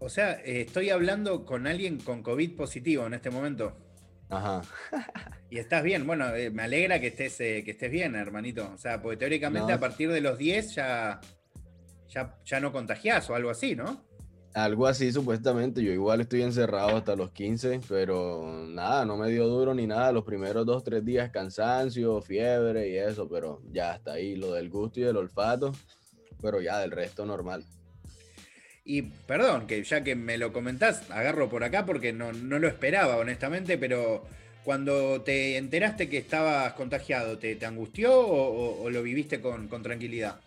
O 0.00 0.08
sea, 0.10 0.32
eh, 0.44 0.60
estoy 0.66 0.90
hablando 0.90 1.46
con 1.46 1.66
alguien 1.66 1.98
con 1.98 2.22
COVID 2.22 2.56
positivo 2.56 3.06
en 3.06 3.14
este 3.14 3.30
momento. 3.30 3.74
Ajá. 4.28 4.60
Y 5.50 5.58
estás 5.58 5.82
bien. 5.82 6.06
Bueno, 6.06 6.34
eh, 6.34 6.50
me 6.50 6.64
alegra 6.64 7.00
que 7.00 7.06
estés, 7.08 7.40
eh, 7.40 7.62
que 7.64 7.70
estés 7.70 7.90
bien, 7.90 8.14
hermanito. 8.14 8.70
O 8.74 8.78
sea, 8.78 9.00
porque 9.00 9.16
teóricamente 9.16 9.70
No. 9.72 9.76
a 9.76 9.80
partir 9.80 10.10
de 10.10 10.20
los 10.20 10.36
10 10.36 10.74
ya, 10.74 11.20
ya, 12.14 12.34
ya 12.44 12.60
no 12.60 12.72
contagiás 12.72 13.28
o 13.30 13.34
algo 13.34 13.50
así, 13.50 13.74
¿no? 13.74 14.00
Algo 14.54 14.86
así 14.86 15.10
supuestamente, 15.10 15.82
yo 15.82 15.90
igual 15.90 16.20
estoy 16.20 16.42
encerrado 16.42 16.96
hasta 16.96 17.16
los 17.16 17.32
15, 17.32 17.80
pero 17.88 18.64
nada, 18.68 19.04
no 19.04 19.16
me 19.16 19.28
dio 19.28 19.48
duro 19.48 19.74
ni 19.74 19.84
nada, 19.88 20.12
los 20.12 20.22
primeros 20.24 20.64
dos, 20.64 20.84
tres 20.84 21.04
días 21.04 21.30
cansancio, 21.30 22.22
fiebre 22.22 22.88
y 22.88 22.96
eso, 22.96 23.28
pero 23.28 23.60
ya 23.72 23.92
hasta 23.94 24.12
ahí, 24.12 24.36
lo 24.36 24.52
del 24.52 24.70
gusto 24.70 25.00
y 25.00 25.02
del 25.02 25.16
olfato, 25.16 25.72
pero 26.40 26.60
ya 26.60 26.78
del 26.78 26.92
resto 26.92 27.26
normal. 27.26 27.64
Y 28.84 29.02
perdón, 29.02 29.66
que 29.66 29.82
ya 29.82 30.04
que 30.04 30.14
me 30.14 30.38
lo 30.38 30.52
comentás, 30.52 31.10
agarro 31.10 31.48
por 31.48 31.64
acá 31.64 31.84
porque 31.84 32.12
no, 32.12 32.32
no 32.32 32.60
lo 32.60 32.68
esperaba, 32.68 33.16
honestamente, 33.16 33.76
pero 33.76 34.24
cuando 34.62 35.22
te 35.22 35.56
enteraste 35.56 36.08
que 36.08 36.18
estabas 36.18 36.74
contagiado, 36.74 37.38
¿te, 37.38 37.56
te 37.56 37.66
angustió 37.66 38.16
o, 38.16 38.52
o- 38.52 38.82
o 38.84 38.90
lo 38.90 39.02
viviste 39.02 39.40
con, 39.40 39.66
con 39.66 39.82
tranquilidad? 39.82 40.38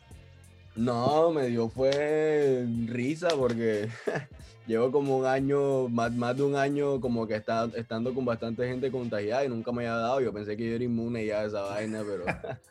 No, 0.77 1.31
me 1.31 1.47
dio 1.47 1.69
fue 1.69 2.67
risa 2.85 3.29
porque 3.29 3.89
llevo 4.67 4.91
como 4.91 5.17
un 5.17 5.25
año, 5.25 5.89
más, 5.89 6.13
más 6.13 6.37
de 6.37 6.43
un 6.43 6.55
año 6.55 7.01
como 7.01 7.25
que 7.27 7.35
está, 7.35 7.67
estando 7.75 8.13
con 8.13 8.25
bastante 8.25 8.67
gente 8.67 8.91
contagiada 8.91 9.43
y 9.43 9.49
nunca 9.49 9.71
me 9.71 9.87
había 9.87 9.95
dado. 9.95 10.21
Yo 10.21 10.31
pensé 10.31 10.55
que 10.55 10.69
yo 10.69 10.75
era 10.75 10.83
inmune 10.83 11.25
ya 11.25 11.41
de 11.41 11.47
esa 11.47 11.63
vaina, 11.63 12.03
pero 12.07 12.25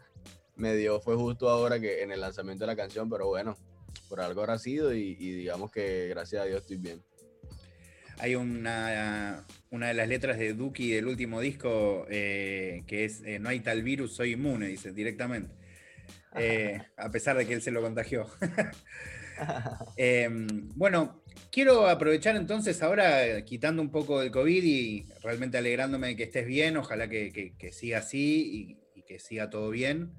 me 0.55 0.77
dio, 0.77 1.01
fue 1.01 1.17
justo 1.17 1.51
ahora 1.51 1.81
que 1.81 2.05
en 2.05 2.13
el 2.13 2.21
lanzamiento 2.21 2.63
de 2.63 2.69
la 2.69 2.77
canción, 2.77 3.11
pero 3.11 3.27
bueno, 3.27 3.57
por 4.09 4.21
algo 4.21 4.41
habrá 4.43 4.57
sido 4.61 4.95
y, 4.95 5.15
digamos 5.17 5.73
que 5.73 6.07
gracias 6.07 6.43
a 6.43 6.45
Dios 6.45 6.61
estoy 6.61 6.77
bien. 6.77 7.03
Hay 8.19 8.37
una, 8.37 9.45
una 9.71 9.89
de 9.89 9.95
las 9.95 10.09
letras 10.09 10.39
de 10.39 10.55
Duki 10.55 10.93
del 10.93 11.09
último 11.09 11.41
disco 11.41 12.07
eh, 12.09 12.85
que 12.87 13.05
es 13.05 13.21
eh, 13.27 13.41
No 13.41 13.49
hay 13.49 13.61
tal 13.61 13.83
virus, 13.83 14.13
soy 14.13 14.35
inmune, 14.35 14.69
dice 14.69 14.93
directamente. 14.93 15.66
Eh, 16.39 16.81
a 16.97 17.11
pesar 17.11 17.37
de 17.37 17.47
que 17.47 17.55
él 17.55 17.63
se 17.63 17.71
lo 17.71 17.81
contagió. 17.83 18.27
Eh, 19.99 20.29
bueno, 20.75 21.23
quiero 21.51 21.87
aprovechar 21.89 22.37
entonces 22.37 22.83
ahora, 22.83 23.45
quitando 23.45 23.83
un 23.83 23.91
poco 23.91 24.21
del 24.21 24.31
COVID 24.31 24.65
y 24.65 25.07
realmente 25.23 25.59
alegrándome 25.59 26.09
de 26.09 26.17
que 26.17 26.23
estés 26.25 26.47
bien, 26.47 26.77
ojalá 26.79 27.09
que, 27.09 27.31
que- 27.33 27.53
que 27.59 27.71
siga 27.73 27.99
así 27.99 28.79
y, 28.95 28.99
y 28.99 29.03
que 29.03 29.19
siga 29.19 29.51
todo 29.51 29.69
bien. 29.71 30.13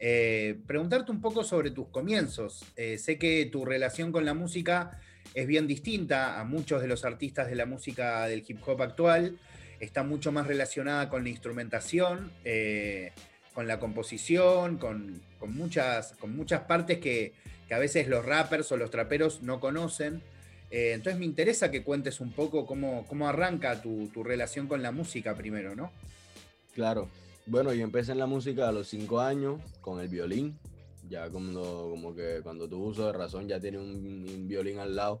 eh, 0.00 0.58
preguntarte 0.66 1.12
un 1.12 1.20
poco 1.20 1.44
sobre 1.44 1.70
tus 1.70 1.86
comienzos. 1.88 2.64
Eh, 2.76 2.98
sé 2.98 3.16
que 3.16 3.46
tu 3.46 3.64
relación 3.64 4.10
con 4.10 4.24
la 4.24 4.34
música 4.34 4.98
es 5.34 5.46
bien 5.46 5.68
distinta 5.68 6.40
a 6.40 6.44
muchos 6.44 6.82
de 6.82 6.88
los 6.88 7.04
artistas 7.04 7.46
de 7.48 7.54
la 7.54 7.64
música 7.66 8.26
del 8.26 8.42
hip 8.46 8.58
hop 8.66 8.82
actual. 8.82 9.38
Está 9.78 10.02
mucho 10.02 10.32
más 10.32 10.48
relacionada 10.48 11.08
con 11.08 11.22
la 11.22 11.30
instrumentación, 11.30 12.32
con 13.54 13.66
la 13.66 13.78
composición, 13.78 14.76
con, 14.78 15.22
con 15.38 15.54
muchas, 15.54 16.12
con 16.18 16.36
muchas 16.36 16.62
partes 16.62 16.98
que, 16.98 17.32
que 17.68 17.74
a 17.74 17.78
veces 17.78 18.08
los 18.08 18.24
rappers 18.24 18.70
o 18.72 18.76
los 18.76 18.90
traperos 18.90 19.42
no 19.42 19.60
conocen. 19.60 20.22
Eh, 20.70 20.92
entonces 20.92 21.18
me 21.20 21.24
interesa 21.24 21.70
que 21.70 21.84
cuentes 21.84 22.20
un 22.20 22.32
poco 22.32 22.66
cómo, 22.66 23.06
cómo 23.06 23.28
arranca 23.28 23.80
tu, 23.80 24.08
tu 24.08 24.24
relación 24.24 24.66
con 24.66 24.82
la 24.82 24.90
música 24.90 25.34
primero, 25.36 25.76
¿no? 25.76 25.92
Claro. 26.74 27.08
Bueno, 27.46 27.72
yo 27.72 27.84
empecé 27.84 28.12
en 28.12 28.18
la 28.18 28.26
música 28.26 28.68
a 28.68 28.72
los 28.72 28.88
cinco 28.88 29.20
años 29.20 29.60
con 29.80 30.00
el 30.00 30.08
violín. 30.08 30.58
Ya 31.08 31.28
cuando, 31.28 31.88
como 31.90 32.14
que 32.14 32.40
cuando 32.42 32.66
tuve 32.66 32.86
uso 32.86 33.06
de 33.06 33.12
razón 33.12 33.46
ya 33.46 33.58
un, 33.58 34.26
un 34.28 34.48
violín 34.48 34.78
al 34.78 34.96
lado. 34.96 35.20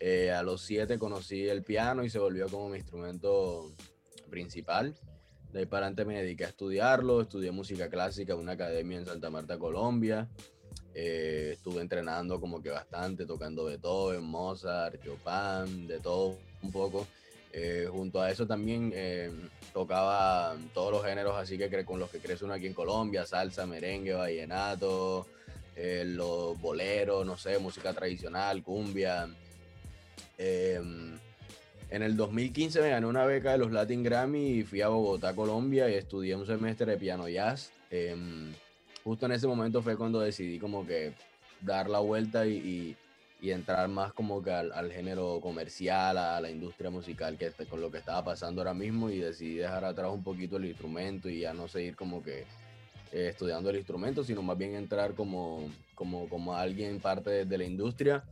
Eh, 0.00 0.32
a 0.32 0.42
los 0.42 0.62
siete 0.62 0.98
conocí 0.98 1.46
el 1.46 1.62
piano 1.62 2.02
y 2.02 2.10
se 2.10 2.18
volvió 2.18 2.48
como 2.48 2.70
mi 2.70 2.78
instrumento 2.78 3.70
principal. 4.30 4.94
De 5.52 5.60
ahí 5.60 5.66
para 5.66 5.86
adelante 5.86 6.04
me 6.04 6.22
dediqué 6.22 6.44
a 6.44 6.48
estudiarlo. 6.48 7.22
Estudié 7.22 7.50
música 7.50 7.88
clásica 7.88 8.34
en 8.34 8.40
una 8.40 8.52
academia 8.52 8.98
en 8.98 9.06
Santa 9.06 9.30
Marta, 9.30 9.58
Colombia. 9.58 10.28
Eh, 10.94 11.52
estuve 11.54 11.80
entrenando 11.80 12.40
como 12.40 12.60
que 12.60 12.70
bastante, 12.70 13.24
tocando 13.24 13.64
Beethoven, 13.64 14.24
Mozart, 14.24 15.00
Chopin, 15.02 15.86
de 15.86 16.00
todo 16.00 16.36
un 16.62 16.72
poco. 16.72 17.06
Eh, 17.52 17.88
junto 17.90 18.20
a 18.20 18.30
eso 18.30 18.46
también 18.46 18.92
eh, 18.94 19.30
tocaba 19.72 20.54
todos 20.74 20.92
los 20.92 21.04
géneros 21.04 21.34
así 21.36 21.56
que 21.56 21.84
con 21.84 21.98
los 21.98 22.10
que 22.10 22.18
crece 22.18 22.44
uno 22.44 22.54
aquí 22.54 22.66
en 22.66 22.74
Colombia, 22.74 23.24
salsa, 23.24 23.64
merengue, 23.64 24.12
vallenato, 24.12 25.26
los 25.76 26.60
boleros, 26.60 27.24
no 27.24 27.38
sé, 27.38 27.58
música 27.58 27.94
tradicional, 27.94 28.62
cumbia. 28.62 29.28
En 31.90 32.02
el 32.02 32.16
2015 32.16 32.82
me 32.82 32.90
gané 32.90 33.06
una 33.06 33.24
beca 33.24 33.52
de 33.52 33.58
los 33.58 33.72
Latin 33.72 34.02
Grammy 34.02 34.58
y 34.58 34.62
fui 34.62 34.82
a 34.82 34.88
Bogotá, 34.88 35.34
Colombia 35.34 35.88
y 35.88 35.94
estudié 35.94 36.36
un 36.36 36.44
semestre 36.44 36.92
de 36.92 36.98
piano 36.98 37.26
jazz. 37.28 37.72
Em, 37.90 38.52
justo 39.04 39.24
en 39.24 39.32
ese 39.32 39.46
momento 39.46 39.80
fue 39.80 39.96
cuando 39.96 40.20
decidí 40.20 40.58
como 40.58 40.86
que 40.86 41.14
dar 41.62 41.88
la 41.88 42.00
vuelta 42.00 42.46
y, 42.46 42.94
entrar 43.40 43.88
más 43.88 44.12
como 44.12 44.42
que 44.42 44.50
al, 44.50 44.92
género 44.92 45.40
comercial, 45.40 46.18
a 46.18 46.40
la 46.40 46.50
industria 46.50 46.90
musical, 46.90 47.38
que 47.38 47.46
este- 47.46 47.64
con 47.66 47.80
lo 47.80 47.90
que 47.90 47.98
estaba 47.98 48.22
pasando 48.22 48.60
ahora 48.60 48.74
mismo 48.74 49.08
y 49.08 49.18
decidí 49.18 49.54
dejar 49.54 49.84
atrás 49.84 50.10
un 50.12 50.22
poquito 50.22 50.56
el 50.58 50.66
instrumento 50.66 51.30
y 51.30 51.40
ya 51.40 51.54
no 51.54 51.68
seguir 51.68 51.96
como 51.96 52.22
que 52.22 52.40
eh, 53.12 53.28
estudiando 53.30 53.70
el 53.70 53.76
instrumento, 53.76 54.22
sino 54.24 54.42
más 54.42 54.58
bien 54.58 54.74
entrar 54.74 55.14
como, 55.14 55.70
como, 55.94 56.28
como 56.28 56.54
alguien 56.54 57.00
parte 57.00 57.46
de 57.46 57.58
la 57.58 57.64
industria. 57.64 58.24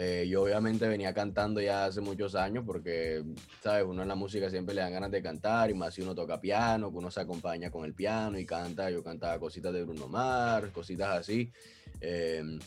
Eh, 0.00 0.28
yo 0.28 0.44
obviamente 0.44 0.86
venía 0.86 1.12
cantando 1.12 1.60
ya 1.60 1.86
hace 1.86 2.00
muchos 2.00 2.36
años 2.36 2.62
porque, 2.64 3.24
¿sabes? 3.60 3.84
Uno 3.84 4.02
en 4.02 4.08
la 4.08 4.14
música 4.14 4.48
siempre 4.48 4.72
le 4.72 4.80
dan 4.80 4.92
ganas 4.92 5.10
de 5.10 5.20
cantar 5.20 5.70
y 5.70 5.74
más 5.74 5.92
si 5.92 6.02
uno 6.02 6.14
toca 6.14 6.40
piano, 6.40 6.92
que 6.92 6.98
uno 6.98 7.10
se 7.10 7.20
acompaña 7.20 7.68
con 7.72 7.84
el 7.84 7.94
piano 7.94 8.38
y 8.38 8.46
canta. 8.46 8.90
Yo 8.92 9.02
cantaba 9.02 9.40
cositas 9.40 9.72
de 9.72 9.82
Bruno 9.82 10.06
Mars, 10.06 10.70
cositas 10.70 11.18
así. 11.18 11.52
Eh, 12.00 12.60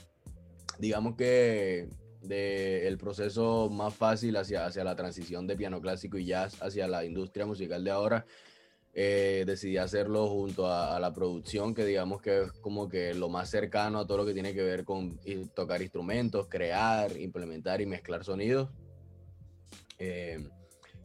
digamos 0.78 1.16
que 1.16 1.88
de 2.22 2.86
el 2.86 2.98
proceso 2.98 3.70
más 3.70 3.94
fácil 3.96 4.36
hacia, 4.36 4.66
hacia 4.66 4.84
la 4.84 4.98
transición 4.98 5.48
de 5.48 5.56
piano 5.56 5.80
clásico 5.80 6.18
y 6.18 6.26
jazz 6.26 6.62
hacia 6.62 6.86
la 6.86 7.06
industria 7.06 7.46
musical 7.46 7.82
de 7.82 7.92
ahora, 7.92 8.26
eh, 8.94 9.44
decidí 9.48 9.78
hacerlo 9.78 10.28
junto 10.28 10.68
a, 10.68 11.00
la 11.00 11.14
producción, 11.14 11.74
que 11.74 11.86
digamos 11.86 12.22
que 12.22 12.44
es 12.44 12.52
como 12.54 12.90
que 12.90 13.14
lo 13.14 13.30
más 13.30 13.50
cercano 13.50 14.00
a 14.00 14.08
todo 14.08 14.18
lo 14.18 14.26
que 14.26 14.34
tiene 14.34 14.54
que 14.54 14.64
ver 14.64 14.84
con 14.84 15.20
tocar 15.54 15.82
instrumentos, 15.82 16.48
crear, 16.48 17.18
implementar 17.18 17.82
y 17.82 17.86
mezclar 17.86 18.24
sonidos. 18.24 18.70
Eh, 19.98 20.46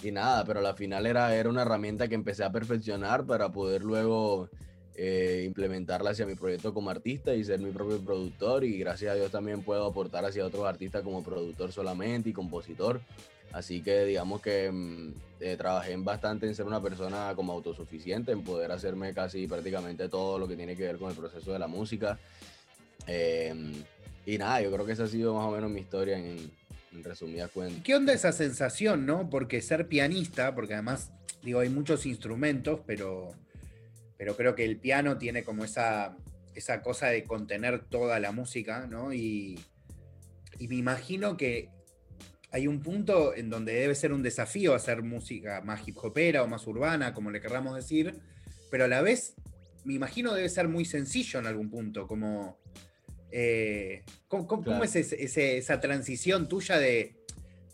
y 0.02 0.10
nada, 0.10 0.44
pero 0.44 0.66
al 0.66 0.74
final 0.74 1.06
era, 1.06 1.34
era 1.34 1.48
una 1.48 1.62
herramienta 1.62 2.08
que 2.08 2.14
empecé 2.14 2.44
a 2.44 2.52
perfeccionar 2.52 3.24
para 3.24 3.50
poder 3.50 3.82
luego 3.82 4.50
eh, 4.98 5.44
implementarla 5.46 6.10
hacia 6.10 6.24
mi 6.24 6.34
proyecto 6.34 6.72
como 6.72 6.88
artista 6.88 7.34
y 7.34 7.44
ser 7.44 7.60
mi 7.60 7.70
propio 7.70 8.02
productor 8.02 8.64
y 8.64 8.78
gracias 8.78 9.12
a 9.12 9.14
Dios 9.14 9.30
también 9.30 9.62
puedo 9.62 9.84
aportar 9.84 10.24
hacia 10.24 10.46
otros 10.46 10.64
artistas 10.64 11.02
como 11.02 11.22
productor 11.22 11.70
solamente 11.70 12.30
y 12.30 12.32
compositor. 12.32 13.00
Así 13.56 13.80
que 13.80 14.04
digamos 14.04 14.42
que 14.42 14.70
mm, 14.70 15.14
eh, 15.40 15.56
trabajé 15.56 15.96
bastante 15.96 16.46
en 16.46 16.54
ser 16.54 16.66
una 16.66 16.82
persona 16.82 17.32
como 17.34 17.54
autosuficiente, 17.54 18.32
en 18.32 18.44
poder 18.44 18.70
hacerme 18.70 19.14
casi 19.14 19.46
prácticamente 19.46 20.10
todo 20.10 20.38
lo 20.38 20.46
que 20.46 20.56
tiene 20.56 20.76
que 20.76 20.82
ver 20.82 20.98
con 20.98 21.10
el 21.10 21.16
proceso 21.16 21.54
de 21.54 21.58
la 21.58 21.66
música. 21.66 22.18
Em, 23.06 23.72
y 24.26 24.36
nada, 24.36 24.60
yo 24.60 24.70
creo 24.70 24.84
que 24.84 24.92
esa 24.92 25.04
ha 25.04 25.08
sido 25.08 25.32
más 25.32 25.46
o 25.46 25.52
menos 25.52 25.70
mi 25.70 25.80
historia 25.80 26.18
en, 26.18 26.50
en 26.92 27.02
resumidas 27.02 27.50
cuentas. 27.50 27.82
¿Qué 27.82 27.94
onda 27.94 28.12
esa 28.12 28.30
sensación, 28.30 29.06
no? 29.06 29.30
Porque 29.30 29.62
ser 29.62 29.88
pianista, 29.88 30.54
porque 30.54 30.74
además, 30.74 31.10
digo, 31.42 31.60
hay 31.60 31.70
muchos 31.70 32.04
instrumentos, 32.04 32.80
pero, 32.84 33.30
pero 34.18 34.36
creo 34.36 34.54
que 34.54 34.66
el 34.66 34.76
piano 34.76 35.16
tiene 35.16 35.44
como 35.44 35.64
esa, 35.64 36.14
esa 36.54 36.82
cosa 36.82 37.06
de 37.06 37.24
contener 37.24 37.86
toda 37.86 38.20
la 38.20 38.32
música, 38.32 38.86
¿no? 38.86 39.14
Y 39.14 39.58
me 40.60 40.74
imagino 40.74 41.38
que 41.38 41.70
hay 42.56 42.66
un 42.66 42.80
punto 42.80 43.34
en 43.34 43.50
donde 43.50 43.74
debe 43.74 43.94
ser 43.94 44.12
un 44.14 44.22
desafío 44.22 44.74
hacer 44.74 45.02
música 45.02 45.60
más 45.60 45.86
hip 45.86 45.96
hopera 46.02 46.42
o 46.42 46.46
más 46.48 46.66
urbana, 46.66 47.12
como 47.12 47.30
le 47.30 47.40
querramos 47.40 47.76
decir, 47.76 48.14
pero 48.70 48.84
a 48.84 48.88
la 48.88 49.02
vez 49.02 49.34
me 49.84 49.92
imagino 49.94 50.32
debe 50.32 50.48
ser 50.48 50.66
muy 50.68 50.84
sencillo 50.86 51.38
en 51.38 51.46
algún 51.46 51.68
punto, 51.70 52.06
como... 52.06 52.58
eh, 53.30 54.02
¿cómo, 54.28 54.46
cómo- 54.46 54.62
cómo 54.64 54.76
Claro. 54.76 54.84
es 54.84 54.96
ese- 54.96 55.22
ese- 55.22 55.58
esa 55.58 55.80
transición 55.80 56.48
tuya 56.48 56.78
de, 56.78 57.16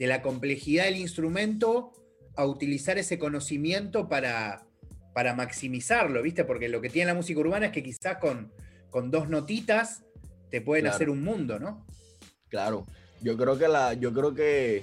de 0.01 0.07
la 0.09 0.21
complejidad 0.21 0.85
del 0.87 0.97
instrumento 0.97 1.93
a 2.35 2.45
utilizar 2.47 2.99
ese 2.99 3.19
conocimiento 3.21 4.09
para, 4.09 4.67
para 5.15 5.35
maximizarlo, 5.35 6.23
¿viste? 6.23 6.45
Porque 6.45 6.69
lo 6.69 6.81
que 6.81 6.89
tiene 6.91 7.07
la 7.07 7.15
música 7.15 7.39
urbana 7.39 7.67
es 7.67 7.73
que 7.73 7.83
quizás 7.85 8.17
con, 8.19 8.53
con 8.91 9.11
dos 9.13 9.29
notitas 9.29 10.03
te 10.51 10.61
pueden 10.61 10.85
Claro. 10.85 10.97
hacer 10.97 11.09
un 11.11 11.23
mundo, 11.23 11.59
¿no? 11.61 11.87
Claro, 12.49 12.85
yo 13.23 13.37
creo 13.37 13.59
que 13.59 13.69
la, 13.69 13.95
yo 13.95 14.13
creo 14.13 14.35
que, 14.35 14.83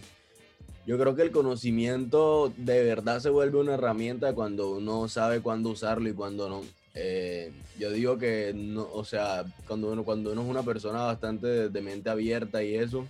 yo 0.86 0.98
creo 0.98 1.16
que 1.16 1.22
el 1.22 1.32
conocimiento 1.32 2.52
de 2.58 2.84
verdad 2.84 3.20
se 3.20 3.30
vuelve 3.30 3.60
una 3.60 3.76
herramienta 3.76 4.34
cuando 4.34 4.72
uno 4.72 5.08
sabe 5.08 5.42
cuándo 5.42 5.70
usarlo 5.70 6.10
y 6.10 6.14
cuándo 6.14 6.50
no. 6.50 6.62
Eh, 6.96 7.52
yo 7.78 7.92
digo 7.92 8.18
que 8.18 8.54
no, 8.56 8.88
o 8.92 9.06
sea, 9.06 9.46
cuando 9.68 9.92
uno, 9.92 10.04
cuando 10.04 10.32
uno 10.32 10.42
es 10.42 10.48
una 10.48 10.64
persona 10.64 11.04
bastante 11.04 11.70
de, 11.70 11.82
mente 11.82 12.10
abierta 12.10 12.64
y 12.64 12.76
eso, 12.76 13.06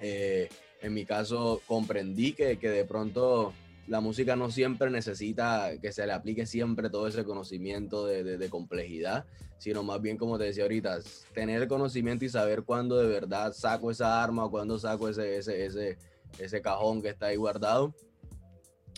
eh, 0.00 0.48
en 0.80 0.94
mi 0.94 1.04
caso 1.04 1.60
comprendí 1.66 2.32
que, 2.32 2.58
que 2.58 2.68
de 2.68 2.84
pronto 2.84 3.52
la 3.86 4.00
música 4.00 4.34
no 4.36 4.50
siempre 4.50 4.90
necesita 4.90 5.70
que 5.80 5.92
se 5.92 6.06
le 6.06 6.12
aplique 6.12 6.44
siempre 6.46 6.90
todo 6.90 7.06
ese 7.06 7.24
conocimiento 7.24 8.06
de, 8.06 8.24
de- 8.24 8.36
de 8.38 8.48
complejidad, 8.50 9.26
sino 9.58 9.82
más 9.82 10.00
bien, 10.02 10.16
como 10.16 10.38
te 10.38 10.44
decía 10.44 10.64
ahorita, 10.64 10.98
tener 11.34 11.68
conocimiento 11.68 12.24
y 12.24 12.28
saber 12.28 12.64
cuándo 12.64 12.96
de 12.98 13.06
verdad 13.06 13.52
saco 13.52 13.90
esa 13.90 14.22
arma 14.22 14.48
cuándo 14.50 14.78
saco 14.78 15.08
ese, 15.08 15.36
ese, 15.38 15.64
ese, 15.66 15.98
ese 16.38 16.60
cajón 16.60 17.00
que 17.00 17.10
está 17.10 17.26
ahí 17.26 17.36
guardado 17.36 17.94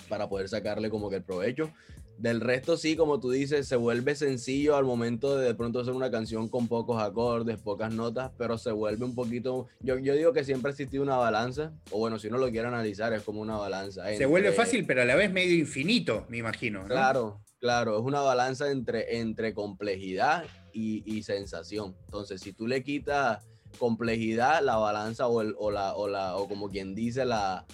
para 0.09 0.29
poder 0.29 0.49
sacarle 0.49 0.89
como 0.91 1.11
que 1.11 1.17
el 1.17 1.23
provecho. 1.23 1.71
Del 2.19 2.41
resto, 2.41 2.77
sí, 2.77 2.97
como 2.97 3.21
tú 3.21 3.31
dices, 3.31 3.69
se 3.69 3.77
vuelve 3.77 4.17
sencillo 4.17 4.77
al 4.77 4.85
momento 4.85 5.37
de 5.37 5.47
de 5.47 5.55
pronto 5.55 5.81
hacer 5.81 5.95
una 5.95 6.11
canción 6.11 6.49
con 6.49 6.67
pocos 6.67 7.01
acordes, 7.01 7.59
pocas 7.59 7.93
notas, 7.95 8.33
pero 8.37 8.59
se 8.59 8.73
vuelve 8.73 9.05
un 9.05 9.15
poquito. 9.15 9.69
Yo, 9.81 9.99
yo 9.99 10.15
digo 10.15 10.33
que 10.33 10.45
siempre 10.45 10.71
ha 10.71 10.73
existido 10.73 11.03
una 11.03 11.17
balanza, 11.17 11.73
o 11.91 11.99
bueno, 11.99 12.19
si 12.19 12.27
uno 12.27 12.39
lo 12.39 12.51
quiere 12.51 12.67
analizar, 12.67 13.13
es 13.13 13.23
como 13.23 13.41
una 13.41 13.57
balanza. 13.57 14.05
Se 14.17 14.27
vuelve 14.27 14.53
fácil, 14.53 14.85
pero 14.85 15.03
a 15.03 15.05
la 15.05 15.15
vez 15.15 15.33
medio 15.33 15.57
infinito, 15.57 16.27
me 16.29 16.39
imagino. 16.39 16.81
¿no? 16.81 16.87
Claro, 16.89 17.41
claro, 17.61 17.99
es 17.99 18.05
una 18.05 18.21
balanza 18.21 18.71
entre, 18.71 19.19
entre 19.21 19.55
complejidad 19.55 20.45
y, 20.73 21.05
y 21.07 21.23
sensación. 21.23 21.97
Entonces, 22.07 22.41
si 22.41 22.53
tú 22.53 22.67
le 22.67 22.83
quitas 22.83 23.47
complejidad, 23.79 24.63
la 24.63 24.77
balanza 24.77 25.29
o, 25.29 25.41
el, 25.41 25.55
o, 25.57 25.71
la, 25.71 25.95
o, 25.95 26.09
la, 26.09 26.37
o 26.37 26.49
como 26.49 26.69
quien 26.69 26.95
dice, 26.95 27.25
la, 27.25 27.65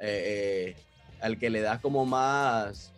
eh, 0.00 0.74
eh, 0.74 0.76
al 1.20 1.38
que 1.38 1.50
le 1.50 1.60
das 1.60 1.80
como 1.80 2.06
más 2.06 2.92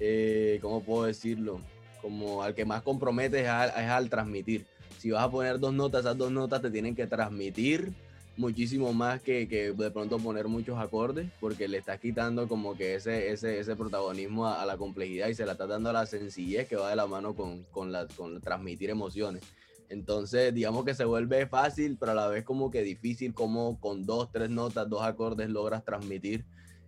eh, 0.00 0.58
¿cómo 0.62 0.82
puedo 0.82 1.04
decirlo? 1.04 1.60
Como 2.02 2.42
al 2.42 2.54
que 2.54 2.64
más 2.64 2.82
comprometes 2.82 3.42
es 3.42 3.48
al, 3.48 3.70
es 3.70 3.90
al 3.90 4.10
transmitir. 4.10 4.64
Si 4.98 5.10
vas 5.10 5.24
a 5.24 5.30
poner 5.30 5.58
dos 5.58 5.74
notas, 5.74 6.00
esas 6.00 6.16
dos 6.16 6.30
notas 6.30 6.62
te 6.62 6.70
tienen 6.70 6.94
que 6.94 7.06
transmitir 7.06 7.92
muchísimo 8.36 8.92
más 8.92 9.20
que, 9.22 9.48
que, 9.48 9.72
de 9.72 9.90
pronto 9.90 10.18
poner 10.18 10.46
muchos 10.48 10.78
acordes, 10.78 11.30
porque 11.40 11.68
le 11.68 11.78
estás 11.78 11.98
quitando 11.98 12.48
como 12.48 12.76
que 12.76 12.94
ese, 12.94 13.30
ese, 13.30 13.58
ese 13.58 13.76
protagonismo 13.76 14.46
a, 14.46 14.62
a, 14.62 14.66
la 14.66 14.76
complejidad 14.76 15.28
y 15.28 15.34
se 15.34 15.46
la 15.46 15.52
estás 15.52 15.68
dando 15.68 15.90
a 15.90 15.94
la 15.94 16.06
sencillez 16.06 16.68
que 16.68 16.76
va 16.76 16.90
de 16.90 16.96
la 16.96 17.06
mano 17.06 17.34
con, 17.34 17.64
con, 17.64 17.92
la, 17.92 18.06
con 18.08 18.40
transmitir 18.40 18.90
emociones. 18.90 19.42
Entonces, 19.88 20.52
digamos 20.52 20.84
que 20.84 20.94
se 20.94 21.04
vuelve 21.04 21.46
fácil, 21.46 21.96
pero 21.98 22.12
a 22.12 22.14
la 22.14 22.28
vez 22.28 22.44
como 22.44 22.70
que 22.70 22.82
difícil, 22.82 23.32
como 23.34 23.78
con 23.80 24.04
dos, 24.04 24.30
tres 24.32 24.50
notas, 24.50 24.88
dos 24.88 25.02
acordes 25.02 25.48
logras 25.48 25.84
transmitir 25.84 26.44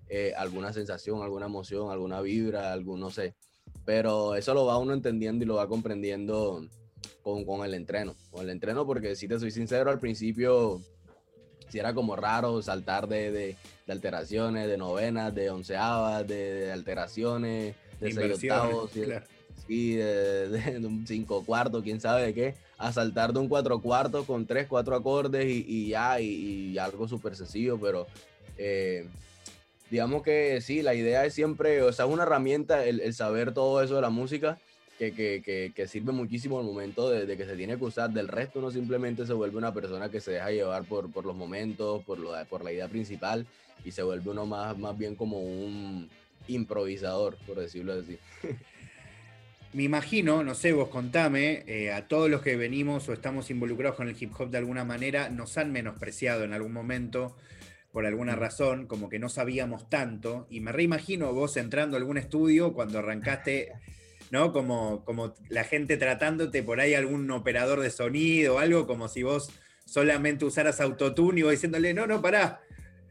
eh, 0.08 0.32
alguna 0.36 0.72
sensación, 0.72 1.22
alguna 1.22 1.46
emoción, 1.46 1.90
alguna 1.90 2.20
vibra, 2.20 2.72
algún, 2.72 3.00
no 3.00 3.10
sé. 3.10 3.34
Pero 3.84 4.34
eso 4.34 4.54
lo 4.54 4.66
va 4.66 4.78
uno 4.78 4.94
entendiendo 4.94 5.44
y 5.44 5.48
lo 5.48 5.56
va 5.56 5.68
comprendiendo 5.68 6.66
con, 7.22 7.44
con 7.44 7.64
el 7.64 7.74
entreno. 7.74 8.14
Con 8.30 8.42
el 8.42 8.50
entreno, 8.50 8.86
porque 8.86 9.16
si 9.16 9.28
te 9.28 9.38
soy 9.38 9.50
sincero, 9.50 9.90
al 9.90 9.98
principio 9.98 10.80
si 11.68 11.78
era 11.78 11.94
como 11.94 12.16
raro 12.16 12.62
saltar 12.62 13.08
de, 13.08 13.30
de, 13.30 13.56
de 13.86 13.92
alteraciones, 13.92 14.68
de 14.68 14.78
novenas, 14.78 15.34
de 15.34 15.50
onceavas, 15.50 16.26
de, 16.26 16.52
de 16.52 16.72
alteraciones, 16.72 17.74
de 18.00 18.12
seis 18.12 18.34
octavos, 18.34 18.90
claro. 18.90 19.26
sí, 19.66 19.94
de, 19.94 20.48
de, 20.48 20.86
un 20.86 21.06
cinco 21.06 21.44
cuartos, 21.44 21.82
quién 21.82 22.00
sabe 22.00 22.26
de 22.26 22.34
qué, 22.34 22.54
a 22.78 22.92
saltar 22.92 23.32
de 23.32 23.40
un 23.40 23.48
cuatro 23.48 23.80
cuartos 23.80 24.26
con 24.26 24.46
tres, 24.46 24.66
cuatro 24.68 24.96
acordes 24.96 25.46
y, 25.46 25.64
y 25.66 25.88
ya, 25.88 26.20
y, 26.20 26.26
y, 26.72 26.78
algo 26.78 27.06
súper 27.06 27.36
sencillo, 27.36 27.78
pero 27.78 28.06
eh, 28.56 29.06
digamos 29.90 30.22
que 30.22 30.60
sí, 30.60 30.82
la 30.82 30.94
idea 30.94 31.24
es 31.24 31.34
siempre, 31.34 31.82
o 31.82 31.92
sea, 31.92 32.06
es 32.06 32.10
una 32.10 32.24
herramienta 32.24 32.84
el, 32.84 33.12
saber 33.14 33.52
todo 33.52 33.82
eso 33.82 33.96
de 33.96 34.02
la 34.02 34.10
música. 34.10 34.58
Que, 34.98 35.12
que, 35.12 35.72
que, 35.72 35.86
sirve 35.86 36.10
muchísimo 36.10 36.58
al 36.58 36.64
momento 36.64 37.08
de, 37.08 37.24
de, 37.24 37.36
que 37.36 37.44
se 37.44 37.54
tiene 37.54 37.78
que 37.78 37.84
usar. 37.84 38.10
Del 38.10 38.26
resto, 38.26 38.58
uno 38.58 38.72
simplemente 38.72 39.24
se 39.24 39.32
vuelve 39.32 39.56
una 39.56 39.72
persona 39.72 40.10
que 40.10 40.20
se 40.20 40.32
deja 40.32 40.50
llevar 40.50 40.82
por, 40.86 41.12
por 41.12 41.24
los 41.24 41.36
momentos, 41.36 42.02
por, 42.02 42.18
lo, 42.18 42.32
por 42.46 42.64
la 42.64 42.72
idea 42.72 42.88
principal 42.88 43.46
y 43.84 43.92
se 43.92 44.02
vuelve 44.02 44.30
uno 44.30 44.46
más, 44.46 44.76
más 44.76 44.96
bien 44.96 45.14
como 45.14 45.40
un 45.40 46.08
improvisador, 46.48 47.36
por 47.46 47.58
decirlo 47.58 47.92
así. 47.92 48.18
Me 49.74 49.82
imagino, 49.82 50.42
no 50.42 50.54
sé, 50.54 50.72
vos 50.72 50.88
contame, 50.88 51.62
eh, 51.66 51.92
a 51.92 52.08
todos 52.08 52.30
los 52.30 52.40
que 52.40 52.56
venimos 52.56 53.06
o 53.08 53.12
estamos 53.12 53.50
involucrados 53.50 53.96
con 53.96 54.08
el 54.08 54.16
hip 54.18 54.32
hop 54.38 54.50
de 54.50 54.58
alguna 54.58 54.82
manera, 54.84 55.28
nos 55.28 55.58
han 55.58 55.72
menospreciado 55.72 56.44
en 56.44 56.54
algún 56.54 56.72
momento 56.72 57.36
por 57.98 58.06
alguna 58.06 58.36
razón, 58.36 58.86
como 58.86 59.08
que 59.08 59.18
no 59.18 59.28
sabíamos 59.28 59.90
tanto, 59.90 60.46
y 60.50 60.60
me 60.60 60.70
reimagino 60.70 61.32
vos 61.32 61.56
entrando 61.56 61.96
a 61.96 61.98
algún 61.98 62.16
estudio 62.16 62.72
cuando 62.72 63.00
arrancaste, 63.00 63.72
¿no? 64.30 64.52
Como, 64.52 65.04
como 65.04 65.34
la 65.48 65.64
gente 65.64 65.96
tratándote 65.96 66.62
por 66.62 66.78
ahí 66.78 66.94
algún 66.94 67.28
operador 67.32 67.80
de 67.80 67.90
sonido 67.90 68.54
o 68.54 68.58
algo, 68.60 68.86
como 68.86 69.08
si 69.08 69.24
vos 69.24 69.50
solamente 69.84 70.44
usaras 70.44 70.80
autotune 70.80 71.40
y 71.40 71.42
vos 71.42 71.50
diciéndole, 71.50 71.92
no, 71.92 72.06
no, 72.06 72.22
pará, 72.22 72.60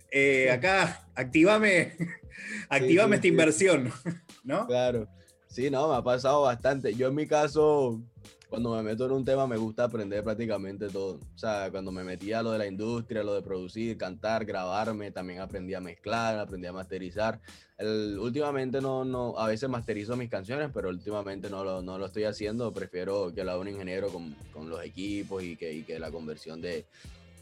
eh, 0.10 0.52
acá, 0.52 1.06
activame, 1.16 1.98
activame 2.70 3.18
sí, 3.18 3.22
sí, 3.24 3.28
esta 3.28 3.28
inversión, 3.28 3.92
¿no? 4.46 4.68
Claro, 4.68 5.10
sí, 5.50 5.70
no, 5.70 5.90
me 5.90 5.98
ha 5.98 6.02
pasado 6.02 6.44
bastante. 6.44 6.96
Yo 6.96 7.10
en 7.10 7.16
mi 7.16 7.28
caso, 7.28 8.02
cuando 8.50 8.74
me 8.76 8.82
meto 8.82 9.06
en 9.06 9.12
un 9.12 9.26
tema 9.26 9.46
me 9.46 9.58
gusta 9.58 9.86
aprender 9.86 10.24
prácticamente 10.24 10.88
todo. 10.88 11.20
O 11.36 11.38
sea, 11.38 11.70
cuando 11.70 11.92
me 11.92 12.04
metí 12.04 12.32
a 12.32 12.42
lo 12.42 12.52
de 12.52 12.58
la 12.58 12.68
industria, 12.68 13.24
lo 13.24 13.34
de 13.34 13.42
producir, 13.42 13.98
cantar, 13.98 14.46
grabarme, 14.46 15.12
también 15.12 15.40
aprendí 15.40 15.74
a 15.74 15.82
mezclar, 15.82 16.40
aprendí 16.40 16.68
a 16.68 16.74
masterizar. 16.74 17.42
El, 17.78 18.18
últimamente 18.20 18.80
no, 18.80 19.04
no, 19.04 19.38
a 19.38 19.48
veces 19.48 19.70
masterizo 19.70 20.16
mis 20.16 20.30
canciones, 20.30 20.72
pero 20.74 20.90
últimamente 20.90 21.50
no 21.50 21.64
lo, 21.64 21.82
no 21.82 21.98
lo 21.98 22.06
estoy 22.06 22.24
haciendo. 22.24 22.74
Prefiero 22.74 23.34
que 23.34 23.44
lo 23.44 23.52
haga 23.52 23.60
un 23.60 23.68
ingeniero 23.68 24.10
con, 24.10 24.34
con 24.54 24.70
los 24.70 24.84
equipos 24.84 25.44
y 25.44 25.58
que, 25.58 25.74
y 25.74 25.84
que 25.84 26.00
la 26.00 26.10
conversión 26.10 26.62
de, 26.62 26.86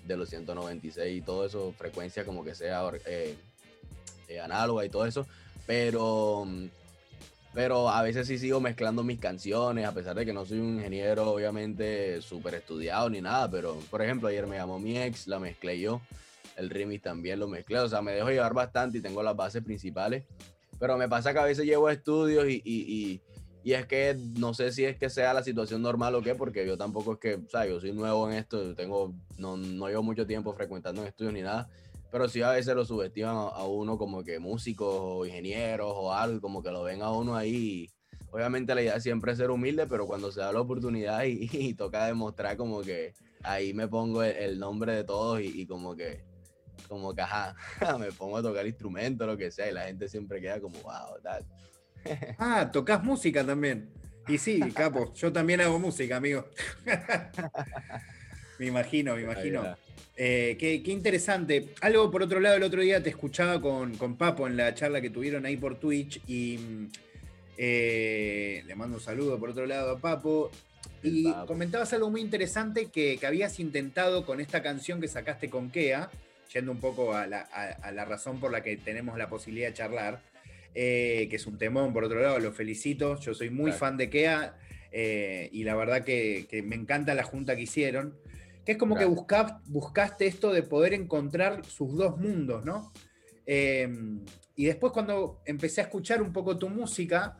de 0.08 0.18
los 0.18 0.30
196 0.30 1.18
y 1.18 1.22
todo 1.22 1.46
eso, 1.46 1.74
frecuencia 1.78 2.26
como 2.26 2.44
que 2.44 2.56
sea 2.56 2.82
eh, 3.06 3.36
eh, 4.28 4.40
análoga 4.40 4.84
y 4.86 4.90
todo 4.90 5.06
eso. 5.06 5.28
Pero 5.68 6.48
pero 7.56 7.90
a 7.90 8.04
veces 8.04 8.28
sí 8.28 8.38
sigo 8.38 8.60
mezclando 8.60 9.02
mis 9.02 9.18
canciones, 9.18 9.86
a 9.88 9.94
pesar 9.94 10.14
de 10.14 10.26
que 10.26 10.34
no 10.34 10.46
soy 10.46 10.60
un 10.60 10.76
ingeniero, 10.76 11.32
obviamente, 11.32 12.22
súper 12.22 12.56
estudiado 12.56 13.10
ni 13.10 13.22
nada, 13.22 13.50
pero 13.50 13.80
por 13.90 14.02
ejemplo, 14.02 14.28
ayer 14.28 14.46
me 14.46 14.58
llamó 14.58 14.78
mi 14.78 14.98
ex, 14.98 15.26
la 15.28 15.40
mezclé 15.40 15.80
yo, 15.80 16.02
el 16.58 16.70
remix 16.70 17.02
también 17.02 17.40
lo 17.40 17.48
mezclé, 17.48 17.80
o 17.80 17.88
sea, 17.88 18.02
me 18.02 18.12
dejo 18.12 18.30
llevar 18.30 18.54
bastante 18.54 18.98
y 18.98 19.02
tengo 19.02 19.24
las 19.24 19.38
bases 19.38 19.64
principales, 19.64 20.26
pero 20.78 20.98
me 20.98 21.08
pasa 21.08 21.32
que 21.32 21.40
a 21.40 21.46
veces 21.46 21.66
llevo 21.66 21.90
estudios 21.90 22.46
y, 22.50 22.62
y, 22.66 22.94
y, 22.94 23.22
y 23.64 23.74
es 23.74 23.86
que 23.86 24.18
no 24.38 24.54
sé 24.54 24.74
si 24.74 24.84
es 24.84 24.98
que 24.98 25.10
sea 25.10 25.34
la 25.34 25.42
situación 25.42 25.82
normal 25.82 26.14
o 26.16 26.22
qué, 26.22 26.36
porque 26.36 26.68
yo 26.68 26.78
tampoco 26.78 27.14
es 27.14 27.20
que, 27.20 27.36
o 27.36 27.50
sea, 27.50 27.66
yo 27.66 27.80
soy 27.80 27.94
nuevo 27.94 28.30
en 28.30 28.36
esto, 28.36 28.76
tengo, 28.76 29.16
no, 29.38 29.56
no 29.56 29.88
llevo 29.88 30.04
mucho 30.04 30.28
tiempo 30.28 30.54
frecuentando 30.54 31.04
en 31.04 31.08
estudios 31.08 31.34
ni 31.34 31.42
nada, 31.42 31.70
pero 32.12 32.28
sí 32.30 32.42
a 32.42 32.52
veces 32.52 32.76
lo 32.76 32.86
subestiman 32.86 33.36
a, 33.36 33.42
a, 33.48 33.66
uno 33.66 33.98
como 33.98 34.24
que 34.24 34.40
músicos 34.40 34.88
o 34.92 35.26
ingenieros 35.26 35.92
o 35.94 36.14
algo, 36.14 36.42
como 36.42 36.62
que 36.64 36.72
lo 36.72 36.84
ven 36.84 37.02
a 37.02 37.12
uno 37.12 37.36
ahí. 37.36 37.90
Obviamente 38.32 38.76
la 38.76 38.82
idea 38.82 39.00
siempre 39.00 39.32
es 39.32 39.38
ser 39.38 39.50
humilde, 39.50 39.88
pero 39.88 40.06
cuando 40.06 40.32
se 40.32 40.42
da 40.42 40.52
la 40.52 40.62
oportunidad 40.62 41.24
y, 41.24 41.50
y 41.54 41.74
toca 41.74 42.06
demostrar 42.06 42.58
como 42.58 42.82
que 42.82 43.14
ahí 43.44 43.74
me 43.74 43.88
pongo 43.88 44.24
el, 44.24 44.36
el 44.36 44.60
nombre 44.60 44.94
de 44.94 45.04
todos 45.04 45.42
y, 45.42 45.62
y, 45.62 45.66
como 45.66 45.96
que, 45.96 46.24
como 46.88 47.14
que, 47.14 47.22
ajá, 47.22 47.56
me 48.00 48.12
pongo 48.12 48.38
a 48.38 48.42
tocar 48.42 48.66
instrumentos, 48.66 49.28
lo 49.28 49.38
que 49.38 49.52
sea, 49.52 49.70
y 49.70 49.74
la 49.74 49.84
gente 49.84 50.08
siempre 50.10 50.42
queda 50.42 50.60
como, 50.60 50.80
wow, 50.82 51.20
tal. 51.22 51.46
ah, 52.40 52.70
tocas 52.72 53.04
música 53.04 53.46
también. 53.46 53.92
Y 54.28 54.38
sí, 54.38 54.60
capo, 54.72 55.14
yo 55.14 55.32
también 55.32 55.62
hago 55.62 55.78
música, 55.80 56.18
amigo. 56.18 56.48
me 58.60 58.66
imagino, 58.66 59.16
me 59.16 59.22
imagino. 59.22 59.76
Eh, 60.18 60.56
qué, 60.58 60.82
qué, 60.82 60.92
interesante. 60.92 61.74
Algo 61.82 62.10
por 62.10 62.24
otro 62.24 62.40
lado, 62.40 62.56
el 62.56 62.64
otro 62.64 62.82
día 62.82 63.04
te 63.04 63.10
escuchaba 63.10 63.60
con, 63.62 63.96
con 63.98 64.16
Papo 64.16 64.48
en 64.48 64.56
la 64.56 64.74
charla 64.74 65.02
que 65.02 65.10
tuvieron 65.10 65.46
ahí 65.46 65.58
por 65.58 65.76
Twitch 65.78 66.22
y 66.28 66.58
eh, 67.58 68.64
le 68.66 68.76
mando 68.76 68.98
un 68.98 69.04
saludo 69.04 69.38
por 69.38 69.50
otro 69.50 69.66
lado 69.66 69.92
a 69.92 70.00
Papo. 70.00 70.52
Y 71.04 71.26
Papo. 71.26 71.48
comentabas 71.48 71.92
algo 71.94 72.10
muy 72.10 72.22
interesante 72.22 72.88
que, 72.88 73.18
que, 73.18 73.28
habías 73.28 73.60
intentado 73.60 74.26
con 74.26 74.40
esta 74.40 74.62
canción 74.62 75.02
que 75.02 75.10
sacaste 75.10 75.50
con 75.50 75.70
Kea, 75.70 76.10
yendo 76.54 76.72
un 76.72 76.80
poco 76.80 77.14
a 77.14 77.28
la, 77.28 77.42
a, 77.52 77.72
a 77.88 77.92
la 77.92 78.06
razón 78.06 78.40
por 78.40 78.52
la 78.52 78.64
que 78.64 78.78
tenemos 78.78 79.18
la 79.18 79.28
posibilidad 79.28 79.68
de 79.68 79.74
charlar, 79.74 80.22
eh, 80.74 81.28
que 81.30 81.36
es 81.36 81.46
un 81.46 81.58
temón, 81.58 81.92
por 81.92 82.06
otro 82.06 82.22
lado, 82.22 82.40
lo 82.40 82.54
felicito. 82.54 83.20
Yo 83.20 83.34
soy 83.34 83.50
muy 83.50 83.66
claro. 83.72 83.80
fan 83.80 83.98
de 83.98 84.10
Kea 84.10 84.58
y 85.52 85.64
la 85.66 85.76
verdad 85.76 86.06
que, 86.06 86.48
que 86.50 86.62
me 86.62 86.76
encanta 86.76 87.14
la 87.16 87.24
junta 87.24 87.58
que 87.58 87.64
hicieron 87.64 88.16
que 88.66 88.74
es 88.74 88.78
como 88.78 88.96
claro. 88.96 89.28
que 89.28 89.46
buscaste 89.68 90.26
esto 90.26 90.52
de 90.52 90.64
poder 90.64 90.94
encontrar 90.94 91.64
sus 91.66 91.96
dos 91.96 92.18
mundos, 92.18 92.66
¿no? 92.66 92.92
Eh, 93.46 93.88
y 94.56 94.66
después 94.66 94.92
cuando 94.92 95.42
empecé 95.46 95.82
a 95.82 95.84
escuchar 95.86 96.22
un 96.22 96.34
poco 96.34 96.58
tu 96.58 96.70
música, 96.70 97.38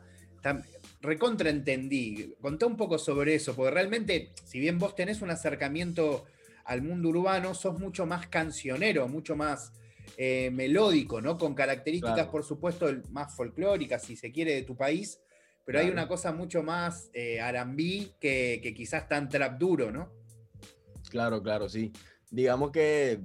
recontra 1.00 1.50
entendí, 1.50 2.34
conté 2.40 2.64
un 2.64 2.76
poco 2.76 2.98
sobre 2.98 3.34
eso, 3.34 3.54
porque 3.56 3.72
realmente, 3.72 4.32
si 4.44 4.60
bien 4.60 4.78
vos 4.78 4.94
tenés 4.94 5.22
un 5.22 5.30
acercamiento 5.30 6.26
al 6.64 6.82
mundo 6.82 7.08
urbano, 7.08 7.54
sos 7.54 7.78
mucho 7.78 8.06
más 8.06 8.28
cancionero, 8.28 9.08
mucho 9.08 9.34
más 9.34 9.72
eh, 10.16 10.50
melódico, 10.52 11.20
¿no? 11.20 11.36
Con 11.38 11.54
características, 11.54 12.14
claro. 12.14 12.30
por 12.30 12.44
supuesto, 12.44 12.88
más 13.10 13.34
folclóricas, 13.34 14.02
si 14.02 14.14
se 14.16 14.30
quiere, 14.30 14.54
de 14.54 14.62
tu 14.62 14.76
país, 14.76 15.20
pero 15.64 15.76
claro. 15.76 15.86
hay 15.86 15.92
una 15.92 16.06
cosa 16.06 16.32
mucho 16.32 16.62
más 16.62 17.10
eh, 17.12 17.40
arambí 17.40 18.12
que, 18.20 18.60
que 18.62 18.72
quizás 18.72 19.08
tan 19.08 19.28
trap 19.28 19.58
duro, 19.58 19.90
¿no? 19.90 20.15
Claro, 21.10 21.42
claro, 21.42 21.68
sí. 21.68 21.92
Digamos 22.30 22.70
que, 22.72 23.20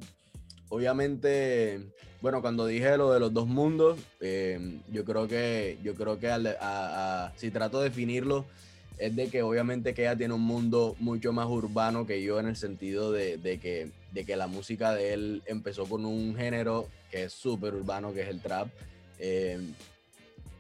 obviamente, 0.70 1.82
bueno, 2.22 2.42
cuando 2.42 2.66
dije 2.66 2.98
lo 2.98 3.12
de 3.12 3.20
los 3.20 3.34
dos 3.34 3.48
mundos, 3.48 4.00
eh, 4.20 4.80
yo 4.92 5.04
creo 5.06 5.28
que, 5.28 5.78
yo 5.84 5.96
creo 5.96 6.20
que 6.20 6.30
si 7.36 7.52
trato 7.52 7.80
de 7.80 7.90
definirlo, 7.90 8.46
es 8.98 9.16
de 9.16 9.30
que 9.30 9.42
obviamente 9.42 9.96
que 9.96 10.16
tiene 10.16 10.36
un 10.36 10.42
mundo 10.42 10.96
mucho 11.00 11.34
más 11.34 11.48
urbano 11.48 12.06
que 12.06 12.22
yo 12.22 12.40
en 12.40 12.46
el 12.48 12.56
sentido 12.56 13.12
de, 13.12 13.40
que, 13.60 13.90
de 14.12 14.26
que 14.26 14.36
la 14.36 14.46
música 14.46 14.94
de 14.94 15.14
él 15.14 15.44
empezó 15.48 15.86
con 15.86 16.06
un 16.06 16.36
género 16.36 16.88
que 17.10 17.24
es 17.24 17.34
súper 17.34 17.74
urbano, 17.74 18.14
que 18.14 18.22
es 18.22 18.28
el 18.28 18.42
trap. 18.42 18.68
Eh, 19.18 19.60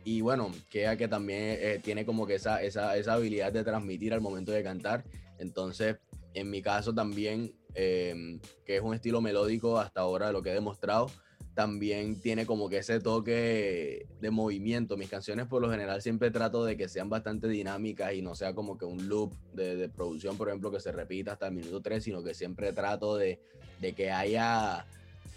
y 0.03 0.21
bueno, 0.21 0.51
queda 0.71 0.97
que 0.97 1.07
también 1.07 1.57
eh, 1.59 1.79
tiene 1.83 2.03
como 2.03 2.25
que 2.25 2.35
esa, 2.35 2.63
esa, 2.63 2.97
esa 2.97 3.13
habilidad 3.13 3.53
de 3.53 3.63
transmitir 3.63 4.13
al 4.13 4.21
momento 4.21 4.51
de 4.51 4.63
cantar. 4.63 5.03
Entonces, 5.37 5.97
en 6.33 6.49
mi 6.49 6.61
caso 6.61 6.93
también, 6.93 7.53
em, 7.73 8.39
que 8.65 8.77
es 8.77 8.81
un 8.81 8.93
estilo 8.93 9.21
melódico 9.21 9.79
hasta 9.79 10.01
ahora, 10.01 10.31
lo 10.31 10.41
que 10.41 10.51
he 10.51 10.53
demostrado, 10.53 11.11
también 11.53 12.21
tiene 12.21 12.45
como 12.45 12.69
que 12.69 12.77
ese 12.77 12.99
toque 12.99 14.07
de 14.21 14.31
movimiento. 14.31 14.95
Mis 14.95 15.09
canciones 15.09 15.47
por 15.47 15.61
lo 15.61 15.69
general 15.69 16.01
siempre 16.01 16.31
trato 16.31 16.63
de 16.63 16.77
que 16.77 16.87
sean 16.87 17.09
bastante 17.09 17.47
dinámicas 17.49 18.13
y 18.13 18.21
no 18.21 18.35
sea 18.35 18.55
como 18.55 18.77
que 18.77 18.85
un 18.85 19.09
loop 19.09 19.33
de, 19.53 19.89
producción, 19.89 20.37
por 20.37 20.47
ejemplo, 20.47 20.71
que 20.71 20.79
se 20.79 20.91
repita 20.91 21.33
hasta 21.33 21.47
el 21.47 21.53
minuto 21.53 21.81
3, 21.81 22.03
sino 22.03 22.23
que 22.23 22.33
siempre 22.33 22.71
trato 22.71 23.17
de 23.17 23.39
que 23.95 24.11
haya 24.11 24.85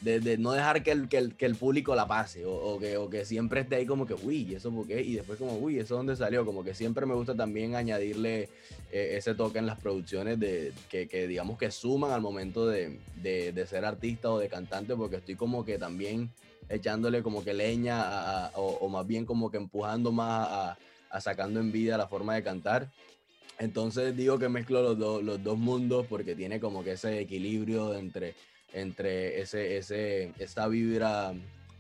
de, 0.01 0.37
no 0.39 0.53
dejar 0.53 0.83
que 0.83 0.91
el, 0.91 1.09
que 1.09 1.17
el, 1.17 1.35
que 1.35 1.47
el 1.47 1.57
público 1.57 1.95
la 1.95 2.07
pase 2.07 2.45
o, 2.47 2.79
que, 2.79 2.97
o 2.97 3.09
que 3.09 3.25
siempre 3.25 3.63
esté 3.63 3.77
ahí 3.77 3.87
como 3.87 4.07
que, 4.07 4.15
uy, 4.15 4.49
¿y 4.51 4.55
eso 4.55 4.71
por 4.71 4.87
qué? 4.87 5.01
Y 5.01 5.15
después 5.15 5.39
como, 5.39 5.57
uy, 5.57 5.79
¿eso 5.79 5.97
dónde 5.97 6.15
salió? 6.15 6.45
Como 6.45 6.63
que 6.63 6.75
siempre 6.75 7.07
me 7.07 7.15
gusta 7.15 7.35
también 7.35 7.75
añadirle 7.75 8.51
eh, 8.93 9.15
ese 9.17 9.35
toque 9.35 9.59
en 9.59 9.67
las 9.67 9.79
producciones 9.79 10.39
de, 10.39 10.73
que, 10.91 11.09
que 11.09 11.27
digamos 11.27 11.59
que 11.59 11.71
suman 11.71 12.11
al 12.11 12.21
momento 12.21 12.67
de, 12.67 12.99
de, 13.23 13.67
ser 13.67 13.85
artista 13.85 14.31
o 14.31 14.39
de 14.39 14.49
cantante 14.49 14.95
porque 14.95 15.17
estoy 15.17 15.37
como 15.37 15.65
que 15.65 15.79
también 15.79 16.31
echándole 16.69 17.23
como 17.23 17.43
que 17.43 17.55
leña 17.55 18.51
o, 18.57 18.89
más 18.89 19.07
bien 19.07 19.25
como 19.25 19.51
que 19.51 19.57
empujando 19.57 20.13
más 20.13 20.49
a, 20.51 20.79
a, 21.11 21.21
sacando 21.21 21.61
en 21.61 21.73
vida 21.73 21.97
la 21.97 22.09
forma 22.09 22.35
de 22.35 22.43
cantar. 22.43 22.91
Entonces 23.59 24.15
digo 24.17 24.39
que 24.39 24.49
mezclo 24.49 24.95
los, 24.95 25.23
los 25.23 25.43
dos 25.43 25.57
mundos 25.57 26.07
porque 26.09 26.35
tiene 26.35 26.61
como 26.61 26.85
que 26.85 26.93
ese 26.93 27.21
equilibrio 27.21 27.95
entre 27.95 28.35
entre 28.75 29.41
ese, 29.41 29.79
ese, 29.79 30.33
esa 30.39 30.69
vibra 30.69 31.33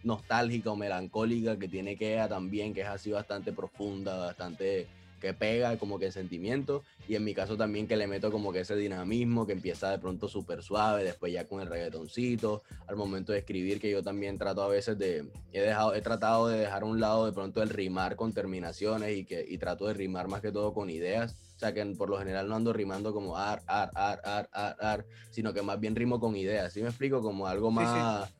nostálgica 0.04 0.70
o 0.70 0.76
melancólica 0.76 1.58
que 1.58 1.68
tiene 1.68 1.96
Kea 1.96 2.28
también, 2.28 2.72
que 2.72 2.82
es 2.82 2.88
así 2.88 3.10
bastante 3.10 3.52
profunda, 3.52 4.16
bastante 4.16 4.86
que 5.20 5.32
pega 5.32 5.78
como 5.78 5.98
que 5.98 6.12
sentimiento 6.12 6.82
y 7.08 7.14
en 7.14 7.24
mi 7.24 7.32
caso 7.32 7.56
también 7.56 7.86
que 7.86 7.96
le 7.96 8.06
meto 8.06 8.30
como 8.30 8.52
que 8.52 8.60
ese 8.60 8.76
dinamismo 8.76 9.46
que 9.46 9.54
empieza 9.54 9.90
de 9.90 9.98
pronto 9.98 10.28
súper 10.28 10.62
suave, 10.62 11.02
después 11.02 11.32
ya 11.32 11.46
con 11.46 11.62
el 11.62 11.68
reggaetoncito, 11.68 12.62
al 12.86 12.96
momento 12.96 13.32
de 13.32 13.38
escribir 13.38 13.80
que 13.80 13.90
yo 13.90 14.02
también 14.02 14.36
trato 14.36 14.62
a 14.62 14.68
veces 14.68 14.98
de, 14.98 15.26
he, 15.52 15.60
dejado, 15.62 15.94
he 15.94 16.02
tratado 16.02 16.48
de 16.48 16.58
dejar 16.58 16.82
a 16.82 16.86
un 16.86 17.00
lado 17.00 17.24
de 17.24 17.32
pronto 17.32 17.62
el 17.62 17.70
rimar 17.70 18.16
con 18.16 18.34
terminaciones 18.34 19.16
y, 19.16 19.24
que, 19.24 19.42
y 19.48 19.56
trato 19.56 19.86
de 19.86 19.94
rimar 19.94 20.28
más 20.28 20.42
que 20.42 20.52
todo 20.52 20.74
con 20.74 20.90
ideas 20.90 21.34
sea, 21.64 21.74
que 21.74 21.84
por 21.96 22.10
lo 22.10 22.18
general 22.18 22.48
no 22.48 22.56
ando 22.56 22.72
rimando 22.72 23.12
como 23.12 23.36
ar, 23.36 23.62
ar, 23.66 23.90
ar, 23.94 24.20
ar, 24.24 24.48
ar, 24.52 24.76
ar, 24.80 25.06
sino 25.30 25.52
que 25.52 25.62
más 25.62 25.80
bien 25.80 25.96
rimo 25.96 26.20
con 26.20 26.36
ideas. 26.36 26.72
¿Sí 26.72 26.82
me 26.82 26.88
explico? 26.88 27.20
Como 27.20 27.46
algo 27.46 27.70
más... 27.70 28.32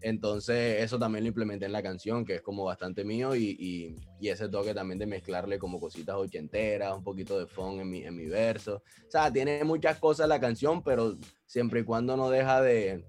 Entonces, 0.00 0.80
eso 0.80 0.96
también 0.96 1.24
lo 1.24 1.28
implementé 1.28 1.66
en 1.66 1.72
la 1.72 1.82
canción, 1.82 2.24
que 2.24 2.36
es 2.36 2.40
como 2.40 2.64
bastante 2.64 3.04
mío, 3.04 3.34
y, 3.34 3.56
y, 3.58 3.96
y, 4.20 4.28
ese 4.28 4.48
toque 4.48 4.72
también 4.72 4.98
de 5.00 5.06
mezclarle 5.06 5.58
como 5.58 5.80
cositas 5.80 6.14
ochenteras, 6.14 6.96
un 6.96 7.02
poquito 7.02 7.36
de 7.36 7.46
funk 7.46 7.80
en 7.80 7.90
mi, 7.90 8.04
en 8.04 8.14
mi 8.14 8.26
verso. 8.26 8.76
O 8.76 9.10
sea, 9.10 9.32
tiene 9.32 9.64
muchas 9.64 9.98
cosas 9.98 10.28
la 10.28 10.38
canción, 10.38 10.84
pero 10.84 11.16
siempre 11.46 11.80
y 11.80 11.82
cuando 11.82 12.16
no 12.16 12.30
deja 12.30 12.62
de, 12.62 13.04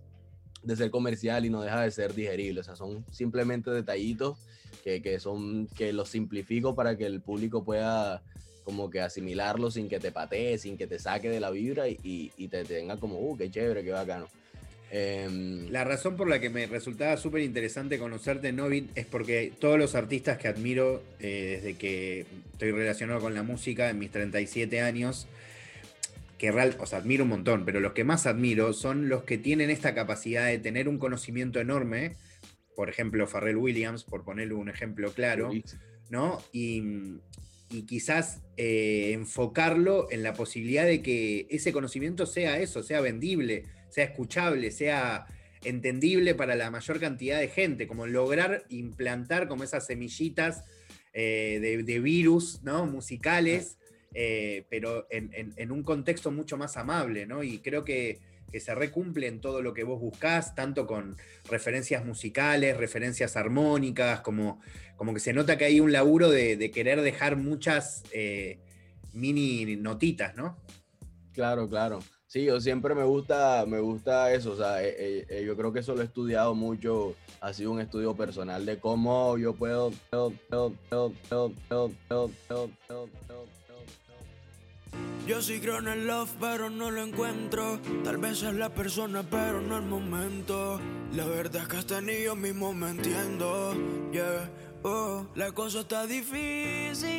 de 0.64 0.76
ser 0.76 0.90
comercial 0.90 1.46
y 1.46 1.52
no 1.52 1.62
deja 1.62 1.82
de 1.82 1.92
ser 1.92 2.16
digerible. 2.16 2.62
O 2.62 2.64
sea, 2.64 2.76
son 2.76 3.06
simplemente 3.12 3.70
detallitos 3.70 4.40
que, 4.84 5.02
que 5.02 5.20
son, 5.20 5.68
que 5.68 5.94
los 5.94 6.10
simplifico 6.10 6.74
para 6.74 6.98
que 6.98 7.06
el 7.06 7.22
público 7.22 7.64
pueda 7.64 8.24
como 8.70 8.88
que 8.92 9.02
asimilarlo 9.02 9.72
sin 9.72 9.90
que 9.90 10.00
te 10.00 10.12
patee, 10.12 10.60
sin 10.60 10.78
que 10.78 10.86
te 10.86 11.00
saque 11.00 11.28
de 11.28 11.40
la 11.40 11.50
vibra 11.50 11.90
y, 11.90 12.32
y, 12.38 12.48
te 12.50 12.64
tenga 12.64 12.98
como, 12.98 13.18
uh, 13.18 13.36
qué 13.36 13.50
chévere, 13.50 13.84
qué 13.84 13.90
bacano. 13.90 14.28
Eh, 14.92 15.66
la 15.72 15.84
razón 15.84 16.16
por 16.16 16.30
la 16.30 16.40
que 16.40 16.52
me 16.52 16.68
resultaba 16.68 17.18
súper 17.18 17.42
interesante 17.42 17.98
conocerte, 17.98 18.52
Novit, 18.52 18.96
es 18.96 19.08
porque 19.08 19.52
todos 19.60 19.80
los 19.80 19.96
artistas 19.96 20.38
que 20.38 20.48
admiro 20.48 21.02
eh, 21.20 21.62
desde 21.64 21.78
que 21.78 22.28
estoy 22.52 22.70
relacionado 22.70 23.20
con 23.20 23.34
la 23.34 23.42
música 23.42 23.90
en 23.90 23.98
mis 23.98 24.12
37 24.12 24.82
años, 24.82 25.28
que 26.38 26.52
real, 26.52 26.76
o 26.80 26.86
sea, 26.86 27.00
admiro 27.00 27.24
un 27.24 27.32
montón, 27.32 27.66
pero 27.66 27.80
los 27.80 27.94
que 27.94 28.04
más 28.04 28.28
admiro 28.28 28.74
son 28.74 29.10
los 29.10 29.24
que 29.24 29.40
tienen 29.40 29.72
esta 29.72 29.96
capacidad 29.96 30.46
de 30.46 30.60
tener 30.60 30.88
un 30.88 31.00
conocimiento 31.00 31.60
enorme, 31.60 32.18
por 32.76 32.88
ejemplo, 32.88 33.26
Pharrell 33.26 33.58
Williams, 33.58 34.04
por 34.04 34.24
ponerle 34.24 34.54
un 34.54 34.70
ejemplo 34.70 35.12
claro, 35.12 35.50
¿no? 36.12 36.40
Y, 36.54 37.18
y 37.70 37.84
quizás 37.84 38.42
eh, 38.58 39.12
enfocarlo 39.14 40.12
en 40.12 40.24
la 40.24 40.34
posibilidad 40.34 40.86
de 40.86 41.02
que 41.02 41.48
ese 41.50 41.72
conocimiento 41.72 42.26
sea 42.26 42.60
eso, 42.60 42.84
sea 42.84 43.02
vendible, 43.02 43.66
sea 43.90 44.06
escuchable, 44.06 44.72
sea 44.72 45.28
entendible 45.64 46.36
para 46.36 46.56
la 46.56 46.72
mayor 46.72 47.00
cantidad 47.00 47.40
de 47.40 47.48
gente, 47.48 47.88
como 47.88 48.08
lograr 48.08 48.64
implantar 48.70 49.48
como 49.48 49.64
esas 49.64 49.86
semillitas 49.86 50.64
eh, 51.14 51.60
de, 51.62 51.84
de, 51.84 52.00
virus 52.00 52.62
¿no? 52.64 52.86
musicales, 52.86 53.78
eh, 54.14 54.66
pero 54.70 55.06
en, 55.10 55.32
en, 55.34 55.54
en, 55.58 55.72
un 55.72 55.84
contexto 55.84 56.32
mucho 56.32 56.58
más 56.58 56.78
amable, 56.78 57.26
¿no? 57.26 57.44
Y 57.44 57.60
creo 57.60 57.84
que 57.84 58.20
que 58.52 58.60
se 58.60 58.74
recumple 58.76 59.28
en 59.28 59.42
todo 59.42 59.62
lo 59.62 59.74
que 59.74 59.84
vos 59.84 60.00
buscás, 60.00 60.56
tanto 60.56 60.88
con 60.88 61.18
referencias 61.50 62.06
musicales, 62.06 62.78
referencias 62.78 63.36
armónicas, 63.38 64.22
como, 64.22 64.62
como 64.96 65.14
que 65.14 65.20
se 65.20 65.34
nota 65.34 65.58
que 65.58 65.66
hay 65.66 65.80
un 65.80 65.92
laburo 65.92 66.30
de, 66.30 66.72
querer 66.72 67.02
dejar 67.02 67.36
muchas 67.36 68.04
eh, 68.12 68.60
mini 69.14 69.76
notitas, 69.76 70.36
¿no? 70.36 70.58
Claro, 71.34 71.70
claro. 71.70 72.00
Sí, 72.28 72.46
yo 72.46 72.62
siempre 72.62 72.94
me 72.94 73.06
gusta, 73.06 73.66
me 73.68 73.80
gusta 73.80 74.32
eso, 74.32 74.52
o 74.52 74.56
sea, 74.56 74.84
eh, 74.84 75.26
eh, 75.28 75.44
yo 75.44 75.58
creo 75.58 75.74
que 75.74 75.80
eso 75.80 75.96
lo 75.96 76.02
he 76.02 76.06
estudiado 76.06 76.54
mucho, 76.54 77.16
ha 77.42 77.54
sido 77.54 77.72
un 77.72 77.82
estudio 77.82 78.16
personal 78.16 78.68
de 78.68 78.78
cómo 78.78 79.36
yo 79.40 79.56
puedo 79.56 79.92
yo 85.30 85.42
sí 85.44 85.60
creo 85.60 85.78
en 85.78 85.88
el 85.88 86.08
love, 86.08 86.32
pero 86.40 86.72
no 86.72 86.90
lo 86.90 87.04
encuentro. 87.04 87.80
Tal 88.04 88.18
vez 88.18 88.42
es 88.42 88.56
la 88.56 88.70
persona, 88.70 89.22
pero 89.22 89.62
no 89.62 89.78
el 89.78 89.86
momento. 89.86 90.80
La 91.14 91.26
verdad 91.26 91.62
es 91.62 91.68
que 91.68 91.78
hasta 91.78 92.02
ni 92.02 92.24
yo 92.24 92.36
mismo 92.36 92.74
me 92.74 92.90
entiendo. 92.90 93.76
Yeah, 94.12 94.50
oh, 94.82 95.28
la 95.36 95.52
cosa 95.52 95.82
está 95.82 96.08
difícil. 96.08 97.10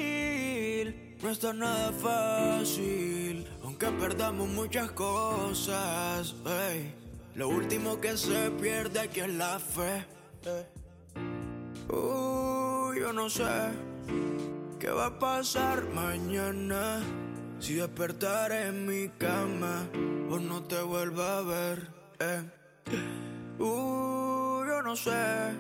No 1.23 1.31
está 1.31 1.53
nada 1.53 1.93
fácil. 1.93 3.47
Aunque 3.63 3.87
perdamos 3.93 4.49
muchas 4.49 4.91
cosas. 4.91 6.35
Hey, 6.45 6.93
lo 7.37 7.49
último 7.49 8.01
que 8.01 8.17
se 8.17 8.51
pierde 8.51 8.99
aquí 8.99 9.21
es 9.21 9.33
la 9.35 9.61
fe. 9.61 10.05
Uh, 11.89 12.93
yo 12.95 13.13
no 13.13 13.31
sé 13.31 13.45
qué 14.81 14.91
va 14.91 15.07
a 15.07 15.19
pasar 15.19 15.85
mañana. 15.95 17.01
Si 17.61 17.75
despertar 17.75 18.53
en 18.53 18.87
mi 18.87 19.11
cama 19.19 19.87
o 20.31 20.39
no 20.39 20.63
te 20.63 20.81
vuelva 20.81 21.39
a 21.39 21.43
ver, 21.43 21.89
eh. 22.19 22.43
Uh, 23.59 24.65
yo 24.67 24.83
no 24.83 24.97
sé 24.97 25.53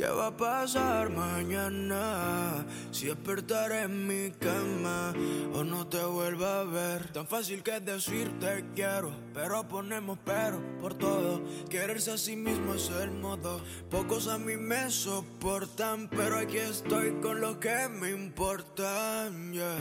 qué 0.00 0.08
va 0.08 0.28
a 0.28 0.36
pasar 0.36 1.10
mañana. 1.10 2.64
Si 2.90 3.06
despertar 3.06 3.70
en 3.72 4.06
mi 4.06 4.30
cama 4.30 5.12
o 5.52 5.62
no 5.62 5.86
te 5.88 6.02
vuelva 6.02 6.60
a 6.60 6.64
ver. 6.64 7.12
Tan 7.12 7.26
fácil 7.26 7.62
que 7.62 7.76
es 7.76 7.84
decir 7.84 8.32
te 8.40 8.64
quiero, 8.74 9.12
pero 9.34 9.68
ponemos 9.68 10.18
pero 10.24 10.58
por 10.80 10.94
todo. 10.94 11.42
Quererse 11.68 12.12
a 12.12 12.16
sí 12.16 12.34
mismo 12.34 12.74
es 12.74 12.88
el 12.88 13.10
modo. 13.10 13.60
Pocos 13.90 14.28
a 14.28 14.38
mí 14.38 14.56
me 14.56 14.90
soportan, 14.90 16.08
pero 16.08 16.38
aquí 16.38 16.56
estoy 16.56 17.20
con 17.20 17.42
lo 17.42 17.60
que 17.60 17.88
me 17.90 18.10
importan. 18.10 19.52
Yeah. 19.52 19.76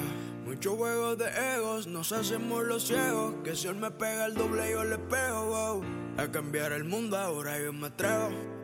Mucho 0.45 0.75
juego 0.75 1.15
de 1.15 1.29
egos, 1.55 1.87
nos 1.87 2.11
hacemos 2.11 2.65
los 2.65 2.85
ciegos. 2.85 3.35
Que 3.45 3.55
si 3.55 3.67
él 3.67 3.75
me 3.75 3.91
pega 3.91 4.25
el 4.25 4.33
doble, 4.33 4.69
yo 4.69 4.83
le 4.83 4.97
pego. 4.97 5.45
Wow. 5.45 5.83
A 6.17 6.29
cambiar 6.29 6.73
el 6.73 6.83
mundo 6.83 7.17
ahora 7.17 7.57
yo 7.57 7.71
me 7.71 7.87
atrevo. 7.87 8.58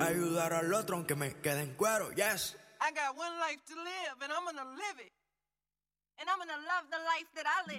Ayudar 0.00 0.52
al 0.52 0.72
otro 0.72 0.96
aunque 0.96 1.14
me 1.14 1.34
quede 1.40 1.62
en 1.62 1.74
cuero. 1.74 2.10
Yes. 2.12 2.56
I 2.80 2.92
got 2.92 3.16
one 3.16 3.38
life 3.38 3.60
to 3.66 3.74
live 3.74 4.22
and 4.22 4.32
I'm 4.32 4.44
gonna 4.44 4.64
live 4.70 5.00
it. 5.00 5.12
And 6.18 6.28
I'm 6.28 6.38
gonna 6.38 6.56
love 6.56 6.90
the 6.90 6.98
life 6.98 7.28
that 7.34 7.46
I 7.46 7.58
live. 7.62 7.66